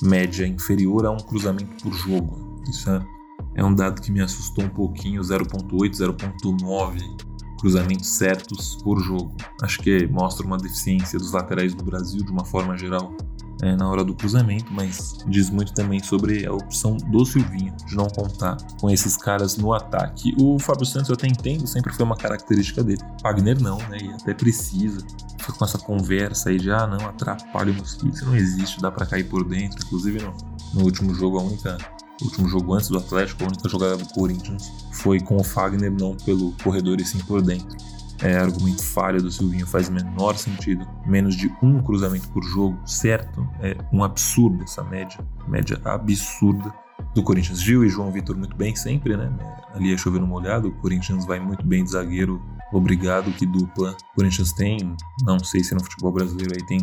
média 0.02 0.46
inferior 0.46 1.06
a 1.06 1.10
um 1.10 1.18
cruzamento 1.18 1.82
por 1.82 1.92
jogo. 1.92 2.62
Isso 2.68 2.90
é, 2.90 3.06
é 3.54 3.64
um 3.64 3.74
dado 3.74 4.00
que 4.00 4.10
me 4.10 4.20
assustou 4.20 4.64
um 4.64 4.68
pouquinho, 4.68 5.22
0.8, 5.22 5.92
0.9 5.92 7.34
cruzamentos 7.58 8.08
certos 8.08 8.76
por 8.82 9.00
jogo. 9.00 9.34
Acho 9.62 9.78
que 9.78 10.06
mostra 10.08 10.46
uma 10.46 10.58
deficiência 10.58 11.18
dos 11.18 11.32
laterais 11.32 11.74
do 11.74 11.82
Brasil 11.82 12.22
de 12.22 12.30
uma 12.30 12.44
forma 12.44 12.76
geral 12.76 13.16
é, 13.62 13.74
na 13.74 13.88
hora 13.88 14.04
do 14.04 14.14
cruzamento, 14.14 14.70
mas 14.70 15.18
diz 15.26 15.48
muito 15.48 15.72
também 15.72 16.02
sobre 16.02 16.44
a 16.44 16.52
opção 16.52 16.96
do 16.96 17.24
Silvinho 17.24 17.74
de 17.86 17.96
não 17.96 18.06
contar 18.08 18.58
com 18.78 18.90
esses 18.90 19.16
caras 19.16 19.56
no 19.56 19.72
ataque. 19.72 20.34
O 20.38 20.58
Fábio 20.58 20.84
Santos 20.84 21.08
eu 21.08 21.14
até 21.14 21.26
entendo, 21.26 21.66
sempre 21.66 21.92
foi 21.94 22.04
uma 22.04 22.16
característica 22.16 22.84
dele. 22.84 23.00
Wagner 23.22 23.60
não, 23.62 23.78
né? 23.88 23.98
E 24.02 24.08
até 24.10 24.34
precisa. 24.34 25.00
Fica 25.38 25.52
com 25.52 25.64
essa 25.64 25.78
conversa 25.78 26.50
aí 26.50 26.58
de 26.58 26.70
ah, 26.70 26.86
não, 26.86 27.06
atrapalha 27.06 27.72
o 27.72 27.74
mosquito. 27.74 28.14
Isso 28.14 28.26
não 28.26 28.36
existe, 28.36 28.80
dá 28.80 28.90
para 28.90 29.06
cair 29.06 29.24
por 29.24 29.42
dentro. 29.44 29.78
Inclusive 29.86 30.20
no, 30.20 30.34
no 30.74 30.84
último 30.84 31.14
jogo, 31.14 31.38
a 31.38 31.42
única 31.42 31.78
o 32.20 32.24
último 32.24 32.48
jogo 32.48 32.74
antes 32.74 32.88
do 32.88 32.98
Atlético, 32.98 33.44
a 33.44 33.46
única 33.46 33.68
jogada 33.68 33.96
do 33.96 34.06
Corinthians 34.10 34.70
foi 34.92 35.20
com 35.20 35.36
o 35.36 35.44
Fagner, 35.44 35.92
não 35.92 36.16
pelo 36.16 36.52
corredor 36.62 37.00
e 37.00 37.04
sim 37.04 37.18
por 37.18 37.42
dentro 37.42 37.76
é, 38.22 38.36
argumento 38.36 38.82
falha 38.82 39.20
do 39.20 39.30
Silvinho 39.30 39.66
faz 39.66 39.88
menor 39.88 40.36
sentido. 40.36 40.86
Menos 41.06 41.36
de 41.36 41.52
um 41.62 41.82
cruzamento 41.82 42.28
por 42.28 42.42
jogo, 42.42 42.78
certo? 42.86 43.46
É 43.60 43.76
um 43.92 44.04
absurdo 44.04 44.62
essa 44.62 44.82
média. 44.82 45.18
Média 45.48 45.80
absurda 45.84 46.72
do 47.14 47.22
Corinthians. 47.22 47.60
Gil 47.60 47.84
e 47.84 47.88
João 47.88 48.10
Vitor 48.10 48.36
muito 48.36 48.56
bem 48.56 48.74
sempre, 48.74 49.16
né? 49.16 49.30
Ali 49.74 49.92
é 49.92 49.96
chovendo 49.96 50.26
molhado. 50.26 50.68
O 50.68 50.72
Corinthians 50.80 51.26
vai 51.26 51.40
muito 51.40 51.66
bem 51.66 51.84
de 51.84 51.90
zagueiro. 51.90 52.40
Obrigado, 52.72 53.30
que 53.32 53.46
dupla. 53.46 53.96
O 54.12 54.16
Corinthians 54.16 54.52
tem, 54.52 54.96
não 55.22 55.38
sei 55.38 55.62
se 55.62 55.74
no 55.74 55.82
futebol 55.82 56.12
brasileiro 56.12 56.54
aí 56.54 56.66
tem 56.66 56.78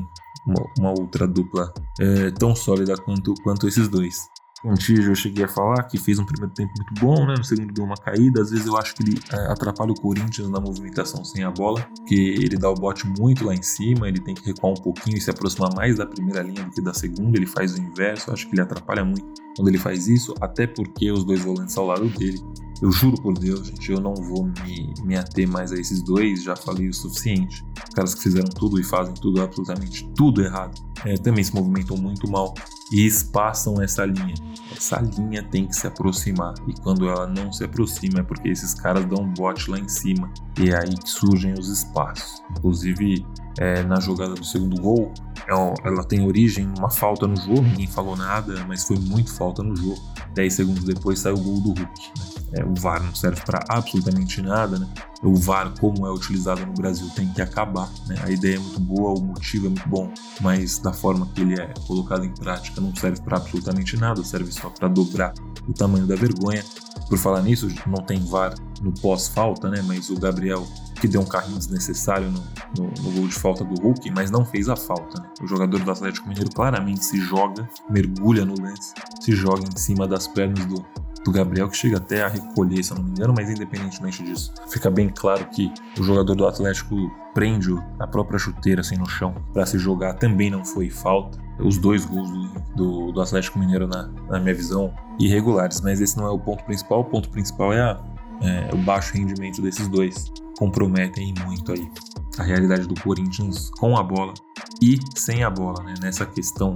uma, 0.46 0.64
uma 0.78 0.90
outra 0.92 1.28
dupla 1.28 1.74
é, 2.00 2.32
tão 2.32 2.56
sólida 2.56 2.96
quanto, 2.98 3.34
quanto 3.44 3.68
esses 3.68 3.88
dois. 3.88 4.16
Contígio 4.62 5.12
eu 5.12 5.16
cheguei 5.16 5.44
a 5.44 5.48
falar 5.48 5.84
que 5.84 5.98
fez 5.98 6.20
um 6.20 6.26
primeiro 6.26 6.54
tempo 6.54 6.72
muito 6.78 6.94
bom, 7.02 7.26
né? 7.26 7.34
No 7.36 7.44
segundo 7.44 7.74
deu 7.74 7.84
uma 7.84 7.98
caída. 7.98 8.42
Às 8.42 8.52
vezes 8.52 8.68
eu 8.68 8.78
acho 8.78 8.94
que 8.94 9.04
ele 9.04 9.20
é, 9.34 9.52
atrapalha 9.52 9.92
o 9.92 10.00
Corinthians 10.00 10.50
na 10.50 10.60
movimentação 10.60 11.24
sem 11.24 11.44
a 11.44 11.50
bola, 11.50 11.82
porque 11.98 12.16
ele 12.16 12.58
dá 12.58 12.70
o 12.70 12.76
bote 12.76 13.08
muito 13.08 13.44
lá 13.46 13.56
em 13.56 13.62
cima, 13.62 14.08
ele 14.08 14.20
tem 14.20 14.36
que 14.36 14.46
recuar 14.46 14.74
um 14.74 14.82
pouquinho 14.82 15.18
e 15.18 15.22
se 15.22 15.32
aproximar 15.32 15.74
mais 15.76 15.98
da 15.98 16.06
primeira 16.06 16.44
linha 16.44 16.64
do 16.64 16.72
que 16.72 16.82
da 16.82 16.94
segunda. 16.94 17.38
Ele 17.38 17.48
faz 17.48 17.74
o 17.74 17.82
inverso, 17.82 18.30
eu 18.30 18.34
acho 18.34 18.48
que 18.48 18.54
ele 18.54 18.62
atrapalha 18.62 19.04
muito 19.04 19.42
quando 19.56 19.68
ele 19.68 19.78
faz 19.78 20.08
isso, 20.08 20.34
até 20.40 20.68
porque 20.68 21.12
os 21.12 21.24
dois 21.24 21.42
volantes 21.42 21.76
ao 21.78 21.88
lado 21.88 22.08
dele. 22.10 22.40
Eu 22.82 22.92
juro 22.92 23.16
por 23.22 23.38
Deus, 23.38 23.68
gente, 23.68 23.92
eu 23.92 24.00
não 24.00 24.14
vou 24.16 24.46
me, 24.46 24.94
me 25.04 25.16
ater 25.16 25.48
mais 25.48 25.72
a 25.72 25.76
esses 25.76 26.02
dois, 26.02 26.42
já 26.44 26.56
falei 26.56 26.90
o 26.90 26.94
suficiente. 26.94 27.64
Os 27.88 27.94
caras 27.94 28.16
que 28.16 28.24
fizeram 28.24 28.50
tudo 28.50 28.80
e 28.80 28.84
fazem 28.84 29.14
tudo, 29.14 29.40
absolutamente 29.42 30.10
tudo 30.16 30.42
errado, 30.42 30.82
é, 31.06 31.16
também 31.16 31.44
se 31.44 31.54
movimentam 31.54 31.96
muito 31.96 32.30
mal 32.30 32.56
e 32.92 33.06
espaçam 33.06 33.82
essa 33.82 34.06
linha. 34.06 34.36
Essa 34.76 35.00
linha 35.00 35.44
tem 35.44 35.68
que 35.68 35.76
se 35.76 35.88
aproximar 35.88 36.54
e 36.68 36.74
quando 36.74 37.08
ela 37.08 37.28
não 37.28 37.52
se 37.52 37.64
aproxima 37.64 38.20
é 38.20 38.24
porque 38.24 38.50
esses 38.50 38.74
caras 38.74 39.06
dão 39.06 39.24
um 39.24 39.34
bote 39.34 39.70
lá 39.70 39.80
em 39.80 39.88
cima 39.88 40.32
e 40.60 40.70
é 40.70 40.78
aí 40.78 40.96
que 40.96 41.10
surgem 41.10 41.54
os 41.54 41.70
espaços. 41.70 42.42
Inclusive 42.52 43.26
é, 43.60 43.84
na 43.84 44.00
jogada 44.00 44.34
do 44.34 44.44
segundo 44.44 44.80
gol, 44.82 45.12
é 45.48 45.88
ela 45.88 46.04
tem 46.04 46.26
origem 46.26 46.66
numa 46.66 46.90
falta 46.90 47.28
no 47.28 47.36
jogo, 47.36 47.62
ninguém 47.62 47.88
falou 47.88 48.16
nada, 48.16 48.64
mas 48.68 48.84
foi 48.84 48.98
muito 48.98 49.34
falta 49.34 49.64
no 49.64 49.76
jogo. 49.76 50.02
10 50.34 50.54
segundos 50.54 50.84
depois 50.84 51.20
saiu 51.20 51.36
o 51.36 51.42
gol 51.42 51.62
do 51.62 51.70
Hulk. 51.70 52.12
Né? 52.18 52.42
É, 52.54 52.66
o 52.66 52.74
VAR 52.76 53.02
não 53.02 53.16
serve 53.16 53.42
para 53.46 53.64
absolutamente 53.70 54.42
nada, 54.42 54.78
né? 54.78 54.88
O 55.24 55.36
VAR, 55.36 55.72
como 55.80 56.06
é 56.06 56.12
utilizado 56.12 56.66
no 56.66 56.74
Brasil, 56.74 57.10
tem 57.16 57.28
que 57.30 57.42
acabar. 57.42 57.90
Né? 58.08 58.16
A 58.24 58.30
ideia 58.30 58.56
é 58.56 58.60
muito 58.60 58.80
boa, 58.80 59.18
o 59.18 59.22
motivo 59.22 59.68
é 59.68 59.70
muito 59.70 59.88
bom, 59.88 60.12
mas 60.42 60.80
da 60.80 60.92
forma 60.92 61.28
que 61.34 61.42
ele 61.42 61.60
é 61.60 61.74
colocado 61.88 62.26
em 62.26 62.34
prática 62.34 62.82
não 62.82 62.94
serve 62.96 63.22
para 63.22 63.38
absolutamente 63.38 63.96
nada, 63.98 64.24
serve 64.24 64.52
só 64.52 64.70
para 64.70 64.88
dobrar 64.88 65.34
o 65.68 65.74
tamanho 65.74 66.06
da 66.06 66.16
vergonha. 66.16 66.64
Por 67.12 67.18
falar 67.18 67.42
nisso, 67.42 67.68
não 67.86 68.02
tem 68.02 68.24
VAR 68.24 68.56
no 68.82 68.94
pós-falta, 68.94 69.70
né? 69.70 69.84
Mas 69.86 70.10
o 70.10 70.18
Gabriel 70.18 70.66
que 71.02 71.10
deu 71.10 71.20
um 71.20 71.26
carrinho 71.26 71.58
desnecessário 71.58 72.32
no, 72.32 72.40
no, 72.78 72.92
no, 73.04 73.12
gol 73.12 73.28
de 73.28 73.34
falta 73.34 73.66
do 73.66 73.76
Hulk, 73.82 74.10
mas 74.12 74.32
não 74.32 74.46
fez 74.46 74.70
a 74.70 74.78
falta. 74.78 75.20
Né? 75.20 75.30
O 75.42 75.48
jogador 75.48 75.80
do 75.80 75.92
Atlético 75.92 76.30
Mineiro 76.30 76.50
claramente 76.52 77.04
se 77.04 77.20
joga, 77.20 77.68
mergulha 77.90 78.46
no 78.46 78.54
lance, 78.62 78.94
se 79.20 79.34
joga 79.34 79.64
em 79.64 79.78
cima 79.78 80.08
das 80.08 80.26
pernas 80.26 80.64
do, 80.68 80.86
do 81.26 81.32
Gabriel, 81.32 81.68
que 81.68 81.76
chega 81.76 81.98
até 81.98 82.22
a 82.22 82.30
recolher, 82.30 82.82
se 82.82 82.94
eu 82.94 82.98
não 82.98 83.04
me 83.04 83.12
engano, 83.12 83.34
mas 83.36 83.50
independentemente 83.50 84.24
disso, 84.24 84.54
fica 84.70 84.90
bem 84.90 85.10
claro 85.10 85.44
que 85.48 85.74
o 86.00 86.04
jogador 86.04 86.36
do 86.36 86.48
Atlético 86.48 86.96
prende 87.34 87.76
a 88.00 88.08
própria 88.08 88.40
chuteira 88.40 88.82
assim 88.82 88.96
no 88.96 89.10
chão 89.10 89.34
para 89.52 89.66
se 89.66 89.78
jogar, 89.78 90.14
também 90.14 90.50
não 90.50 90.64
foi 90.64 90.90
falta. 90.90 91.38
Os 91.64 91.78
dois 91.78 92.06
gols 92.06 92.30
do, 92.76 93.12
do, 93.12 93.22
Atlético 93.22 93.60
Mineiro, 93.60 93.88
na, 93.88 94.08
na, 94.30 94.40
minha 94.40 94.54
visão, 94.54 94.94
irregulares, 95.20 95.82
mas 95.82 96.02
esse 96.02 96.18
não 96.18 96.26
é 96.26 96.32
o 96.32 96.40
ponto 96.40 96.64
principal. 96.64 97.02
O 97.02 97.06
ponto 97.06 97.30
principal 97.30 97.74
é, 97.74 97.82
a, 97.82 98.00
é 98.42 98.70
o 98.74 98.78
baixo 98.78 99.14
rendimento 99.14 99.62
desses 99.62 99.88
dois. 99.88 100.32
Comprometem 100.58 101.34
muito 101.46 101.72
aí 101.72 101.92
a 102.38 102.44
realidade 102.44 102.88
do 102.88 103.00
Corinthians 103.02 103.70
com 103.80 103.98
a 103.98 104.04
bola 104.04 104.34
e 104.82 104.98
sem 105.16 105.44
a 105.44 105.50
bola, 105.50 105.84
né? 105.84 105.94
Nessa 106.02 106.26
questão 106.26 106.74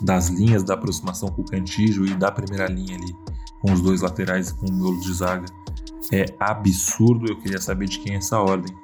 das 0.00 0.28
linhas 0.28 0.62
da 0.62 0.74
aproximação 0.74 1.28
com 1.28 1.42
o 1.42 1.44
Cantígio 1.44 2.04
e 2.06 2.14
da 2.14 2.30
primeira 2.30 2.66
linha 2.66 2.96
ali 2.96 3.14
com 3.60 3.72
os 3.72 3.80
dois 3.80 4.02
laterais 4.02 4.50
e 4.50 4.54
com 4.54 4.66
o 4.66 4.72
miolo 4.72 5.00
de 5.00 5.12
zaga. 5.14 5.46
É 6.12 6.26
absurdo, 6.40 7.26
eu 7.30 7.38
queria 7.38 7.60
saber 7.60 7.88
de 7.88 8.00
quem 8.00 8.14
é 8.14 8.16
essa 8.18 8.38
ordem. 8.38 8.74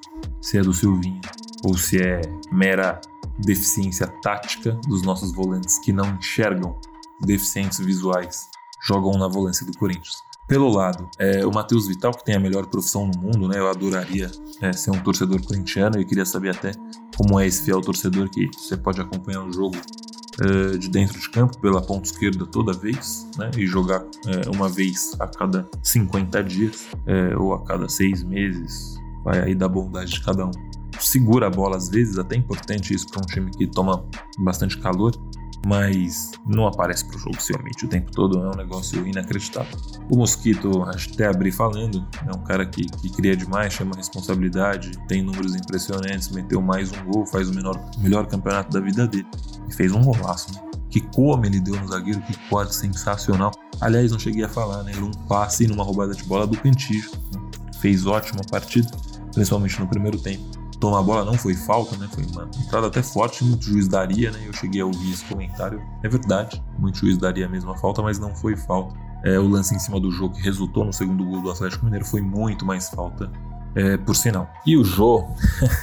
Se 0.40 0.56
é 0.56 0.62
do 0.62 0.72
Silvinho 0.72 1.20
ou 1.64 1.76
se 1.76 2.00
é 2.00 2.20
mera 2.52 3.00
deficiência 3.38 4.06
tática 4.22 4.72
dos 4.86 5.02
nossos 5.02 5.32
volantes 5.32 5.78
que 5.78 5.92
não 5.92 6.16
enxergam 6.16 6.78
deficientes 7.20 7.78
visuais, 7.78 8.48
jogam 8.86 9.12
na 9.18 9.28
volância 9.28 9.66
do 9.66 9.76
Corinthians. 9.76 10.16
Pelo 10.46 10.70
lado, 10.70 11.08
é, 11.18 11.44
o 11.44 11.52
Matheus 11.52 11.86
Vital, 11.86 12.12
que 12.12 12.24
tem 12.24 12.34
a 12.34 12.40
melhor 12.40 12.66
profissão 12.66 13.06
no 13.06 13.20
mundo, 13.20 13.48
né? 13.48 13.58
Eu 13.58 13.68
adoraria 13.68 14.30
é, 14.62 14.72
ser 14.72 14.90
um 14.90 15.00
torcedor 15.00 15.42
corintiano 15.44 16.00
e 16.00 16.06
queria 16.06 16.24
saber 16.24 16.56
até 16.56 16.72
como 17.16 17.38
é 17.38 17.46
esse 17.46 17.64
fiel 17.64 17.82
torcedor 17.82 18.30
que 18.30 18.48
você 18.56 18.76
pode 18.76 18.98
acompanhar 18.98 19.44
o 19.44 19.52
jogo 19.52 19.76
uh, 20.40 20.78
de 20.78 20.88
dentro 20.88 21.20
de 21.20 21.28
campo 21.28 21.58
pela 21.60 21.82
ponta 21.82 22.06
esquerda 22.06 22.46
toda 22.46 22.72
vez, 22.72 23.28
né? 23.36 23.50
E 23.58 23.66
jogar 23.66 24.00
uh, 24.00 24.50
uma 24.54 24.70
vez 24.70 25.14
a 25.20 25.26
cada 25.26 25.68
50 25.82 26.42
dias 26.44 26.86
uh, 26.94 27.42
ou 27.42 27.52
a 27.52 27.64
cada 27.64 27.86
seis 27.86 28.22
meses, 28.22 28.96
vai 29.24 29.40
aí 29.42 29.54
da 29.54 29.68
bondade 29.68 30.12
de 30.12 30.24
cada 30.24 30.46
um. 30.46 30.67
Segura 30.98 31.46
a 31.46 31.50
bola 31.50 31.76
às 31.76 31.88
vezes, 31.88 32.18
até 32.18 32.36
importante 32.36 32.94
isso 32.94 33.06
para 33.08 33.22
um 33.22 33.26
time 33.26 33.50
que 33.50 33.66
toma 33.66 34.04
bastante 34.38 34.78
calor, 34.78 35.12
mas 35.66 36.32
não 36.46 36.66
aparece 36.66 37.04
para 37.06 37.16
o 37.16 37.18
jogo 37.18 37.36
realmente 37.48 37.84
o 37.84 37.88
tempo 37.88 38.10
todo, 38.12 38.38
é 38.42 38.48
um 38.48 38.56
negócio 38.56 39.06
inacreditável. 39.06 39.76
O 40.10 40.16
Mosquito, 40.16 40.82
até 40.82 41.26
abri 41.26 41.50
falando, 41.50 42.06
é 42.26 42.36
um 42.36 42.42
cara 42.42 42.66
que, 42.66 42.84
que 42.84 43.10
cria 43.10 43.36
demais, 43.36 43.72
chama 43.72 43.96
responsabilidade, 43.96 44.92
tem 45.08 45.22
números 45.22 45.54
impressionantes, 45.54 46.30
meteu 46.30 46.60
mais 46.60 46.90
um 46.92 47.04
gol, 47.10 47.26
faz 47.26 47.48
o 47.48 47.54
menor, 47.54 47.78
melhor 47.98 48.26
campeonato 48.26 48.72
da 48.72 48.80
vida 48.80 49.06
dele 49.06 49.26
e 49.68 49.74
fez 49.74 49.92
um 49.92 50.02
golaço. 50.02 50.52
Né? 50.54 50.60
Que 50.90 51.00
como 51.00 51.44
ele 51.44 51.60
deu 51.60 51.78
no 51.78 51.88
zagueiro, 51.88 52.20
que 52.22 52.34
corte 52.48 52.74
sensacional. 52.74 53.52
Aliás, 53.80 54.10
não 54.10 54.18
cheguei 54.18 54.44
a 54.44 54.48
falar, 54.48 54.82
né? 54.84 54.92
Um 54.96 55.10
passe 55.26 55.66
numa 55.66 55.84
roubada 55.84 56.14
de 56.14 56.24
bola 56.24 56.46
do 56.46 56.56
Cantijo. 56.56 57.10
Né? 57.34 57.42
Fez 57.78 58.06
ótima 58.06 58.40
partida, 58.50 58.90
principalmente 59.34 59.78
no 59.78 59.86
primeiro 59.86 60.18
tempo 60.18 60.58
tomar 60.78 61.00
a 61.00 61.02
bola 61.02 61.24
não 61.24 61.34
foi 61.34 61.54
falta, 61.54 61.96
né? 61.96 62.08
Foi 62.12 62.24
uma 62.24 62.44
entrada 62.44 62.86
até 62.86 63.02
forte, 63.02 63.44
muito 63.44 63.64
juiz 63.64 63.88
daria, 63.88 64.30
né? 64.30 64.42
Eu 64.46 64.52
cheguei 64.52 64.80
a 64.80 64.86
ouvir 64.86 65.12
esse 65.12 65.24
comentário. 65.24 65.82
É 66.02 66.08
verdade, 66.08 66.62
muito 66.78 66.98
juiz 66.98 67.18
daria 67.18 67.46
a 67.46 67.48
mesma 67.48 67.76
falta, 67.76 68.02
mas 68.02 68.18
não 68.18 68.34
foi 68.34 68.56
falta. 68.56 68.94
É, 69.24 69.38
o 69.38 69.48
lance 69.48 69.74
em 69.74 69.78
cima 69.78 69.98
do 69.98 70.10
jogo 70.10 70.34
que 70.34 70.42
resultou 70.42 70.84
no 70.84 70.92
segundo 70.92 71.24
gol 71.24 71.42
do 71.42 71.50
Atlético 71.50 71.84
Mineiro 71.84 72.04
foi 72.04 72.20
muito 72.20 72.64
mais 72.64 72.88
falta, 72.88 73.30
é, 73.74 73.96
por 73.96 74.14
sinal. 74.14 74.48
E 74.64 74.76
o 74.76 74.84
Jô, 74.84 75.24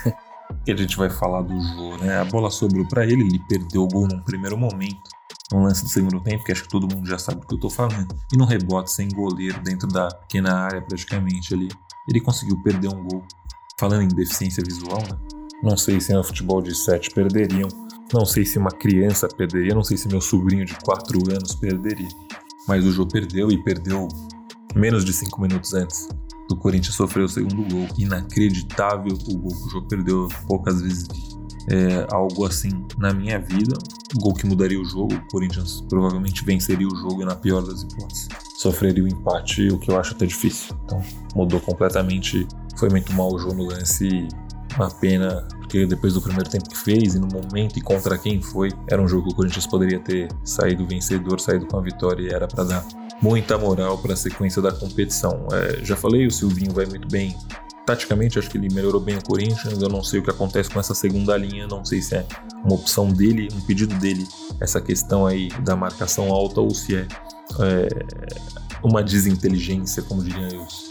que 0.63 0.71
a 0.71 0.75
gente 0.75 0.95
vai 0.95 1.09
falar 1.09 1.41
do 1.41 1.59
Jô, 1.59 1.97
né? 1.97 2.17
A 2.19 2.25
bola 2.25 2.49
sobrou 2.49 2.87
para 2.87 3.05
ele, 3.05 3.23
ele 3.23 3.39
perdeu 3.49 3.83
o 3.83 3.87
gol 3.87 4.07
num 4.07 4.21
primeiro 4.21 4.57
momento. 4.57 5.15
No 5.51 5.63
lance 5.63 5.83
do 5.83 5.89
segundo 5.89 6.19
tempo, 6.21 6.43
que 6.43 6.51
acho 6.51 6.63
que 6.63 6.69
todo 6.69 6.93
mundo 6.93 7.07
já 7.07 7.19
sabe 7.19 7.41
do 7.41 7.47
que 7.47 7.53
eu 7.53 7.59
tô 7.59 7.69
falando. 7.69 8.15
E 8.33 8.37
no 8.37 8.45
rebote 8.45 8.89
sem 8.89 9.09
goleiro, 9.09 9.61
dentro 9.61 9.87
da 9.87 10.07
pequena 10.07 10.55
área 10.55 10.81
praticamente 10.81 11.53
ali. 11.53 11.67
Ele 12.07 12.19
conseguiu 12.19 12.61
perder 12.63 12.87
um 12.87 13.03
gol 13.03 13.23
falando 13.79 14.03
em 14.03 14.07
deficiência 14.07 14.63
visual, 14.63 15.01
né? 15.01 15.17
Não 15.63 15.75
sei 15.77 15.99
se 15.99 16.13
no 16.13 16.23
futebol 16.23 16.61
de 16.61 16.75
7 16.75 17.11
perderiam. 17.11 17.67
Não 18.13 18.25
sei 18.25 18.45
se 18.45 18.59
uma 18.59 18.69
criança 18.69 19.27
perderia. 19.27 19.73
Não 19.73 19.83
sei 19.83 19.97
se 19.97 20.07
meu 20.07 20.21
sobrinho 20.21 20.65
de 20.65 20.75
4 20.83 21.19
anos 21.31 21.55
perderia. 21.55 22.09
Mas 22.67 22.85
o 22.85 22.91
Jô 22.91 23.05
perdeu 23.05 23.51
e 23.51 23.63
perdeu 23.63 24.07
menos 24.75 25.03
de 25.03 25.13
5 25.13 25.41
minutos 25.41 25.73
antes 25.73 26.07
do 26.47 26.55
Corinthians 26.55 26.95
sofrer 26.95 27.23
o 27.23 27.29
segundo 27.29 27.67
gol. 27.67 27.87
Inacreditável 27.97 29.13
o 29.13 29.37
gol 29.37 29.51
que 29.51 29.67
o 29.67 29.69
Jô 29.69 29.81
perdeu. 29.83 30.27
Poucas 30.47 30.81
vezes 30.81 31.07
é, 31.69 32.05
algo 32.11 32.45
assim 32.45 32.85
na 32.97 33.13
minha 33.13 33.39
vida. 33.39 33.75
Um 34.15 34.19
gol 34.19 34.33
que 34.33 34.45
mudaria 34.45 34.79
o 34.79 34.85
jogo. 34.85 35.15
O 35.15 35.27
Corinthians 35.27 35.81
provavelmente 35.89 36.45
venceria 36.45 36.87
o 36.87 36.95
jogo 36.95 37.25
na 37.25 37.35
pior 37.35 37.61
das 37.61 37.81
hipóteses, 37.81 38.27
sofreria 38.57 39.03
o 39.03 39.07
empate, 39.07 39.67
o 39.69 39.79
que 39.79 39.89
eu 39.89 39.99
acho 39.99 40.13
até 40.13 40.25
difícil. 40.25 40.75
Então, 40.85 41.01
mudou 41.35 41.59
completamente. 41.59 42.47
Foi 42.77 42.89
muito 42.89 43.13
mal 43.13 43.33
o 43.33 43.39
jogo 43.39 43.55
no 43.55 43.65
lance. 43.65 44.27
Uma 44.75 44.89
pena, 44.89 45.47
porque 45.59 45.85
depois 45.85 46.13
do 46.13 46.21
primeiro 46.21 46.49
tempo 46.49 46.69
que 46.69 46.77
fez 46.77 47.15
e 47.15 47.19
no 47.19 47.27
momento 47.27 47.77
e 47.77 47.81
contra 47.81 48.17
quem 48.17 48.41
foi, 48.41 48.73
era 48.89 49.01
um 49.01 49.07
jogo 49.07 49.27
que 49.27 49.33
o 49.33 49.35
Corinthians 49.35 49.65
poderia 49.65 49.99
ter 49.99 50.27
saído 50.43 50.85
vencedor, 50.85 51.39
saído 51.39 51.65
com 51.65 51.77
a 51.77 51.81
vitória 51.81 52.23
e 52.23 52.33
era 52.33 52.45
para 52.45 52.65
dar 52.65 52.85
muita 53.21 53.57
moral 53.57 53.97
para 53.99 54.13
a 54.13 54.17
sequência 54.17 54.61
da 54.61 54.73
competição. 54.73 55.47
É, 55.53 55.85
já 55.85 55.95
falei, 55.95 56.27
o 56.27 56.31
Silvinho 56.31 56.73
vai 56.73 56.85
muito 56.85 57.07
bem 57.07 57.33
Taticamente, 57.85 58.39
acho 58.39 58.49
que 58.49 58.57
ele 58.57 58.73
melhorou 58.73 58.99
bem 58.99 59.15
o 59.15 59.23
Corinthians. 59.23 59.79
Eu 59.79 59.89
não 59.89 60.03
sei 60.03 60.19
o 60.19 60.23
que 60.23 60.31
acontece 60.31 60.69
com 60.69 60.79
essa 60.79 60.95
segunda 60.95 61.37
linha. 61.37 61.67
Não 61.67 61.85
sei 61.85 62.01
se 62.01 62.15
é 62.15 62.25
uma 62.63 62.73
opção 62.73 63.09
dele, 63.09 63.47
um 63.53 63.61
pedido 63.61 63.93
dele, 63.99 64.27
essa 64.59 64.81
questão 64.81 65.27
aí 65.27 65.49
da 65.61 65.75
marcação 65.75 66.31
alta, 66.31 66.59
ou 66.59 66.73
se 66.73 66.95
é, 66.95 67.07
é 67.59 67.87
uma 68.83 69.03
desinteligência, 69.03 70.01
como 70.01 70.23
diriam 70.23 70.65
os, 70.65 70.89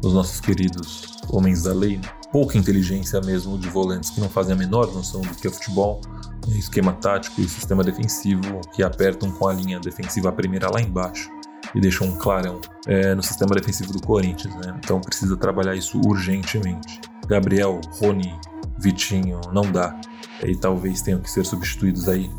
os 0.00 0.12
nossos 0.12 0.38
queridos 0.38 1.17
homens 1.30 1.62
da 1.62 1.72
lei. 1.72 1.96
Né? 1.98 2.08
Pouca 2.32 2.58
inteligência 2.58 3.20
mesmo 3.20 3.58
de 3.58 3.68
volantes 3.68 4.10
que 4.10 4.20
não 4.20 4.28
fazem 4.28 4.54
a 4.54 4.56
menor 4.56 4.92
noção 4.92 5.20
do 5.20 5.34
que 5.34 5.48
é 5.48 5.50
futebol, 5.50 6.00
esquema 6.48 6.92
tático 6.92 7.40
e 7.40 7.48
sistema 7.48 7.82
defensivo 7.82 8.60
que 8.72 8.82
apertam 8.82 9.30
com 9.30 9.48
a 9.48 9.52
linha 9.52 9.78
defensiva 9.80 10.32
primeira 10.32 10.70
lá 10.70 10.80
embaixo 10.80 11.30
e 11.74 11.80
deixou 11.80 12.06
um 12.06 12.16
clarão 12.16 12.60
é, 12.86 13.14
no 13.14 13.22
sistema 13.22 13.54
defensivo 13.54 13.92
do 13.92 14.00
Corinthians, 14.00 14.54
né? 14.56 14.74
Então 14.78 15.00
precisa 15.00 15.36
trabalhar 15.36 15.74
isso 15.74 16.00
urgentemente. 16.06 17.00
Gabriel, 17.26 17.80
Rony, 18.00 18.34
Vitinho, 18.78 19.40
não 19.52 19.70
dá. 19.70 19.98
E 20.44 20.56
talvez 20.56 21.02
tenham 21.02 21.20
que 21.20 21.30
ser 21.30 21.44
substituídos 21.44 22.08
aí 22.08 22.30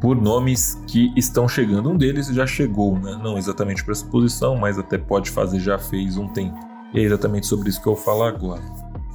por 0.00 0.16
nomes 0.16 0.82
que 0.86 1.12
estão 1.16 1.48
chegando. 1.48 1.90
Um 1.90 1.96
deles 1.96 2.26
já 2.28 2.46
chegou, 2.46 2.98
né? 2.98 3.18
Não 3.22 3.38
exatamente 3.38 3.84
para 3.84 3.92
essa 3.92 4.06
posição, 4.06 4.56
mas 4.56 4.78
até 4.78 4.98
pode 4.98 5.30
fazer, 5.30 5.60
já 5.60 5.78
fez 5.78 6.16
um 6.16 6.28
tempo. 6.28 6.58
E 6.94 7.00
é 7.00 7.02
exatamente 7.02 7.46
sobre 7.46 7.68
isso 7.68 7.82
que 7.82 7.88
eu 7.88 7.96
falo 7.96 8.22
agora. 8.22 8.62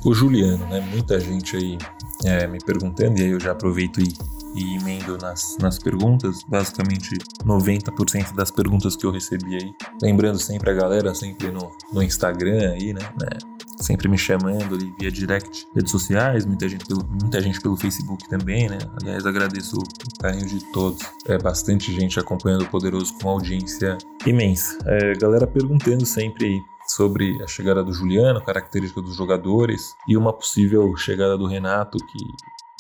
O 0.04 0.14
Juliano, 0.14 0.66
né? 0.68 0.80
Muita 0.92 1.20
gente 1.20 1.56
aí 1.58 1.78
é, 2.24 2.48
me 2.48 2.60
perguntando, 2.60 3.20
e 3.20 3.24
aí 3.24 3.32
eu 3.32 3.40
já 3.40 3.52
aproveito 3.52 4.00
e 4.00 4.14
e 4.56 4.78
emendo 4.78 5.18
nas, 5.18 5.58
nas 5.60 5.78
perguntas, 5.78 6.44
basicamente 6.48 7.18
90% 7.44 8.34
das 8.34 8.50
perguntas 8.50 8.96
que 8.96 9.06
eu 9.06 9.12
recebi 9.12 9.56
aí. 9.56 9.74
Lembrando 10.02 10.40
sempre 10.40 10.70
a 10.70 10.74
galera, 10.74 11.14
sempre 11.14 11.52
no, 11.52 11.72
no 11.92 12.02
Instagram 12.02 12.72
aí, 12.72 12.94
né? 12.94 13.02
né? 13.20 13.38
Sempre 13.78 14.08
me 14.08 14.18
chamando 14.18 14.76
ali 14.76 14.94
via 14.98 15.12
direct, 15.12 15.68
redes 15.76 15.92
sociais, 15.92 16.46
muita 16.46 16.70
gente 16.70 16.86
pelo, 16.86 17.06
muita 17.06 17.42
gente 17.42 17.60
pelo 17.60 17.76
Facebook 17.76 18.28
também, 18.30 18.70
né? 18.70 18.78
Aliás, 19.02 19.26
agradeço 19.26 19.78
o 19.78 20.20
carinho 20.22 20.46
de 20.46 20.64
todos. 20.72 21.04
É 21.28 21.38
bastante 21.38 21.94
gente 21.94 22.18
acompanhando 22.18 22.62
o 22.62 22.70
Poderoso 22.70 23.14
com 23.22 23.30
audiência 23.30 23.98
imensa. 24.26 24.78
É, 24.86 25.14
galera 25.16 25.46
perguntando 25.46 26.06
sempre 26.06 26.46
aí 26.46 26.75
sobre 26.88 27.42
a 27.44 27.48
chegada 27.48 27.84
do 27.84 27.94
Juliano, 27.94 28.44
característica 28.44 29.02
dos 29.02 29.16
jogadores 29.16 29.96
e 30.08 30.16
uma 30.16 30.32
possível 30.32 30.96
chegada 30.96 31.38
do 31.38 31.46
Renato, 31.48 31.98
que 31.98 32.26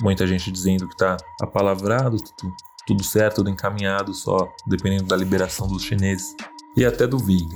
Muita 0.01 0.27
gente 0.27 0.51
dizendo 0.51 0.87
que 0.87 0.95
tá 0.95 1.15
apalavrado, 1.41 2.17
tudo, 2.37 2.53
tudo 2.85 3.03
certo, 3.03 3.37
tudo 3.37 3.49
encaminhado, 3.49 4.13
só 4.13 4.49
dependendo 4.67 5.05
da 5.05 5.15
liberação 5.15 5.67
dos 5.67 5.83
chineses. 5.83 6.35
E 6.75 6.83
até 6.83 7.07
do 7.07 7.17
Viga. 7.17 7.55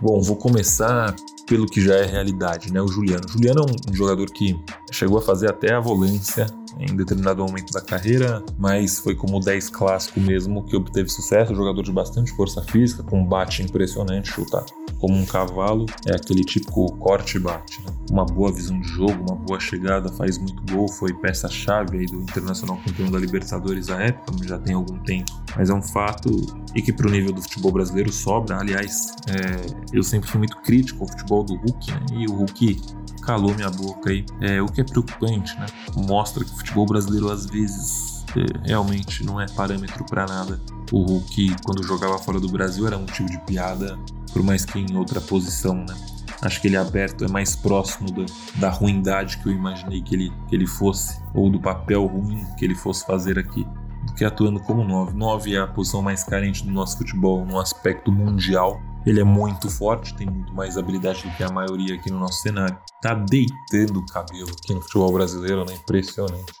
Bom, 0.00 0.20
vou 0.22 0.36
começar 0.36 1.14
pelo 1.46 1.66
que 1.66 1.82
já 1.82 1.96
é 1.96 2.06
realidade, 2.06 2.72
né? 2.72 2.80
O 2.80 2.88
Juliano. 2.88 3.26
O 3.26 3.28
Juliano 3.28 3.60
é 3.60 3.90
um 3.90 3.94
jogador 3.94 4.30
que 4.30 4.58
chegou 4.90 5.18
a 5.18 5.22
fazer 5.22 5.50
até 5.50 5.74
a 5.74 5.80
volância 5.80 6.46
em 6.78 6.94
determinado 6.96 7.44
momento 7.44 7.72
da 7.72 7.80
carreira, 7.80 8.42
mas 8.58 8.98
foi 8.98 9.14
como 9.14 9.40
10 9.40 9.68
clássico 9.70 10.20
mesmo 10.20 10.64
que 10.64 10.76
obteve 10.76 11.08
sucesso. 11.08 11.54
Jogador 11.54 11.82
de 11.82 11.92
bastante 11.92 12.32
força 12.32 12.62
física, 12.62 13.02
com 13.02 13.24
bate 13.24 13.62
impressionante, 13.62 14.30
chuta 14.30 14.64
como 15.00 15.18
um 15.18 15.26
cavalo, 15.26 15.84
é 16.06 16.14
aquele 16.14 16.42
típico 16.42 16.90
corte 16.96 17.38
bate. 17.38 17.78
Né? 17.80 17.92
Uma 18.10 18.24
boa 18.24 18.50
visão 18.50 18.80
de 18.80 18.88
jogo, 18.88 19.12
uma 19.28 19.36
boa 19.36 19.60
chegada, 19.60 20.08
faz 20.10 20.38
muito 20.38 20.62
gol, 20.72 20.88
foi 20.88 21.12
peça-chave 21.12 21.98
aí 21.98 22.06
do 22.06 22.22
Internacional 22.22 22.78
campeão 22.84 23.10
da 23.10 23.18
Libertadores 23.18 23.90
à 23.90 24.00
época, 24.00 24.32
já 24.46 24.58
tem 24.58 24.74
algum 24.74 24.96
tempo, 25.00 25.30
mas 25.56 25.68
é 25.68 25.74
um 25.74 25.82
fato 25.82 26.30
e 26.74 26.80
que 26.80 26.92
para 26.92 27.06
o 27.06 27.10
nível 27.10 27.32
do 27.32 27.42
futebol 27.42 27.72
brasileiro 27.72 28.10
sobra. 28.10 28.58
Aliás, 28.58 29.14
é, 29.28 29.84
eu 29.92 30.02
sempre 30.02 30.28
fui 30.28 30.38
muito 30.38 30.56
crítico 30.62 31.04
ao 31.04 31.08
futebol 31.08 31.44
do 31.44 31.54
Hulk, 31.54 31.90
né? 31.90 32.00
e 32.14 32.26
o 32.26 32.36
Hulk 32.36 32.80
calou 33.24 33.54
minha 33.54 33.70
boca 33.70 34.10
aí. 34.10 34.24
É, 34.40 34.60
o 34.60 34.66
que 34.66 34.80
é 34.80 34.84
preocupante, 34.84 35.54
né? 35.58 35.66
Mostra 35.96 36.44
que 36.44 36.50
o 36.50 36.56
futebol 36.56 36.86
brasileiro 36.86 37.30
às 37.30 37.46
vezes 37.46 38.24
é, 38.36 38.68
realmente 38.68 39.24
não 39.24 39.40
é 39.40 39.46
parâmetro 39.48 40.04
para 40.04 40.26
nada. 40.26 40.60
O 40.92 41.02
Hulk, 41.02 41.56
quando 41.64 41.82
jogava 41.82 42.18
fora 42.18 42.38
do 42.38 42.48
Brasil, 42.48 42.86
era 42.86 42.98
motivo 42.98 43.28
de 43.28 43.38
piada, 43.40 43.98
por 44.32 44.42
mais 44.42 44.64
que 44.64 44.78
em 44.78 44.96
outra 44.96 45.20
posição, 45.20 45.74
né? 45.74 45.94
Acho 46.42 46.60
que 46.60 46.68
ele 46.68 46.76
é 46.76 46.78
aberto 46.78 47.24
é 47.24 47.28
mais 47.28 47.56
próximo 47.56 48.10
da, 48.10 48.26
da 48.56 48.70
ruindade 48.70 49.38
que 49.38 49.48
eu 49.48 49.52
imaginei 49.52 50.02
que 50.02 50.14
ele, 50.14 50.32
que 50.48 50.54
ele 50.54 50.66
fosse, 50.66 51.18
ou 51.32 51.48
do 51.48 51.58
papel 51.58 52.04
ruim 52.06 52.44
que 52.58 52.64
ele 52.64 52.74
fosse 52.74 53.06
fazer 53.06 53.38
aqui, 53.38 53.66
do 54.06 54.12
que 54.14 54.24
atuando 54.24 54.60
como 54.60 54.84
9. 54.84 55.16
9 55.16 55.54
é 55.54 55.60
a 55.60 55.66
posição 55.66 56.02
mais 56.02 56.22
carente 56.22 56.64
do 56.64 56.70
nosso 56.70 56.98
futebol 56.98 57.46
no 57.46 57.58
aspecto 57.58 58.12
mundial 58.12 58.82
ele 59.06 59.20
é 59.20 59.24
muito 59.24 59.70
forte, 59.70 60.14
tem 60.14 60.26
muito 60.26 60.54
mais 60.54 60.78
habilidade 60.78 61.22
do 61.22 61.36
que 61.36 61.42
a 61.42 61.50
maioria 61.50 61.94
aqui 61.94 62.10
no 62.10 62.18
nosso 62.18 62.40
cenário. 62.40 62.78
Tá 63.02 63.14
deitando 63.14 63.98
o 63.98 64.06
cabelo 64.06 64.50
aqui 64.50 64.74
no 64.74 64.80
futebol 64.80 65.12
brasileiro, 65.12 65.64
né? 65.64 65.74
Impressionante. 65.74 66.52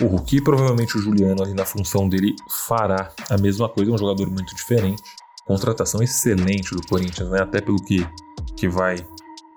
O 0.00 0.06
Hulk, 0.06 0.40
provavelmente 0.40 0.98
o 0.98 1.00
Juliano 1.00 1.42
ali 1.42 1.54
na 1.54 1.64
função 1.64 2.08
dele 2.08 2.34
fará 2.48 3.12
a 3.30 3.38
mesma 3.38 3.68
coisa, 3.68 3.92
é 3.92 3.94
um 3.94 3.98
jogador 3.98 4.28
muito 4.28 4.54
diferente. 4.54 5.02
Contratação 5.46 6.02
excelente 6.02 6.74
do 6.74 6.84
Corinthians, 6.86 7.30
né? 7.30 7.42
Até 7.42 7.60
pelo 7.60 7.76
que, 7.76 8.06
que 8.56 8.68
vai 8.68 8.96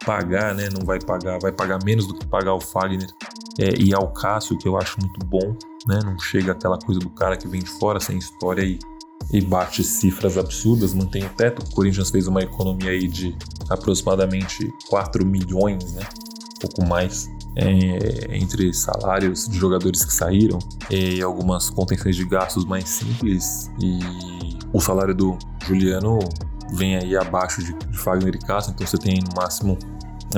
pagar, 0.05 0.53
né? 0.53 0.69
Não 0.69 0.85
vai 0.85 0.99
pagar, 0.99 1.39
vai 1.39 1.51
pagar 1.51 1.83
menos 1.83 2.05
do 2.05 2.13
que 2.13 2.27
pagar 2.27 2.53
o 2.53 2.61
Fagner 2.61 3.09
é, 3.57 3.81
e 3.81 3.95
ao 3.95 4.13
Cássio, 4.13 4.57
que 4.57 4.67
eu 4.67 4.77
acho 4.77 4.99
muito 4.99 5.25
bom, 5.25 5.57
né? 5.87 5.99
Não 6.05 6.19
chega 6.19 6.51
aquela 6.51 6.77
coisa 6.77 6.99
do 6.99 7.09
cara 7.09 7.35
que 7.35 7.47
vem 7.47 7.61
de 7.61 7.69
fora 7.71 7.99
sem 7.99 8.17
história 8.17 8.61
e 8.61 8.77
e 9.31 9.41
bate 9.41 9.83
cifras 9.83 10.37
absurdas, 10.37 10.93
mantém 10.93 11.25
o 11.25 11.29
teto. 11.29 11.61
O 11.61 11.75
Corinthians 11.75 12.09
fez 12.09 12.27
uma 12.27 12.41
economia 12.41 12.91
aí 12.91 13.07
de 13.07 13.35
aproximadamente 13.69 14.71
4 14.89 15.25
milhões, 15.25 15.93
né? 15.93 16.03
Um 16.55 16.59
pouco 16.59 16.85
mais. 16.87 17.29
É, 17.59 18.37
entre 18.37 18.71
salários 18.71 19.47
de 19.47 19.57
jogadores 19.57 20.05
que 20.05 20.13
saíram 20.13 20.59
e 20.91 21.19
algumas 21.23 21.71
contenções 21.71 22.15
de 22.15 22.23
gastos 22.23 22.65
mais 22.65 22.87
simples 22.87 23.71
e 23.81 23.97
o 24.71 24.79
salário 24.79 25.15
do 25.15 25.35
Juliano 25.65 26.19
vem 26.73 26.97
aí 26.97 27.17
abaixo 27.17 27.63
de, 27.63 27.73
de 27.73 27.97
Fagner 27.97 28.35
e 28.35 28.37
Cássio, 28.37 28.73
então 28.73 28.85
você 28.85 28.97
tem 28.97 29.15
no 29.15 29.41
máximo 29.41 29.75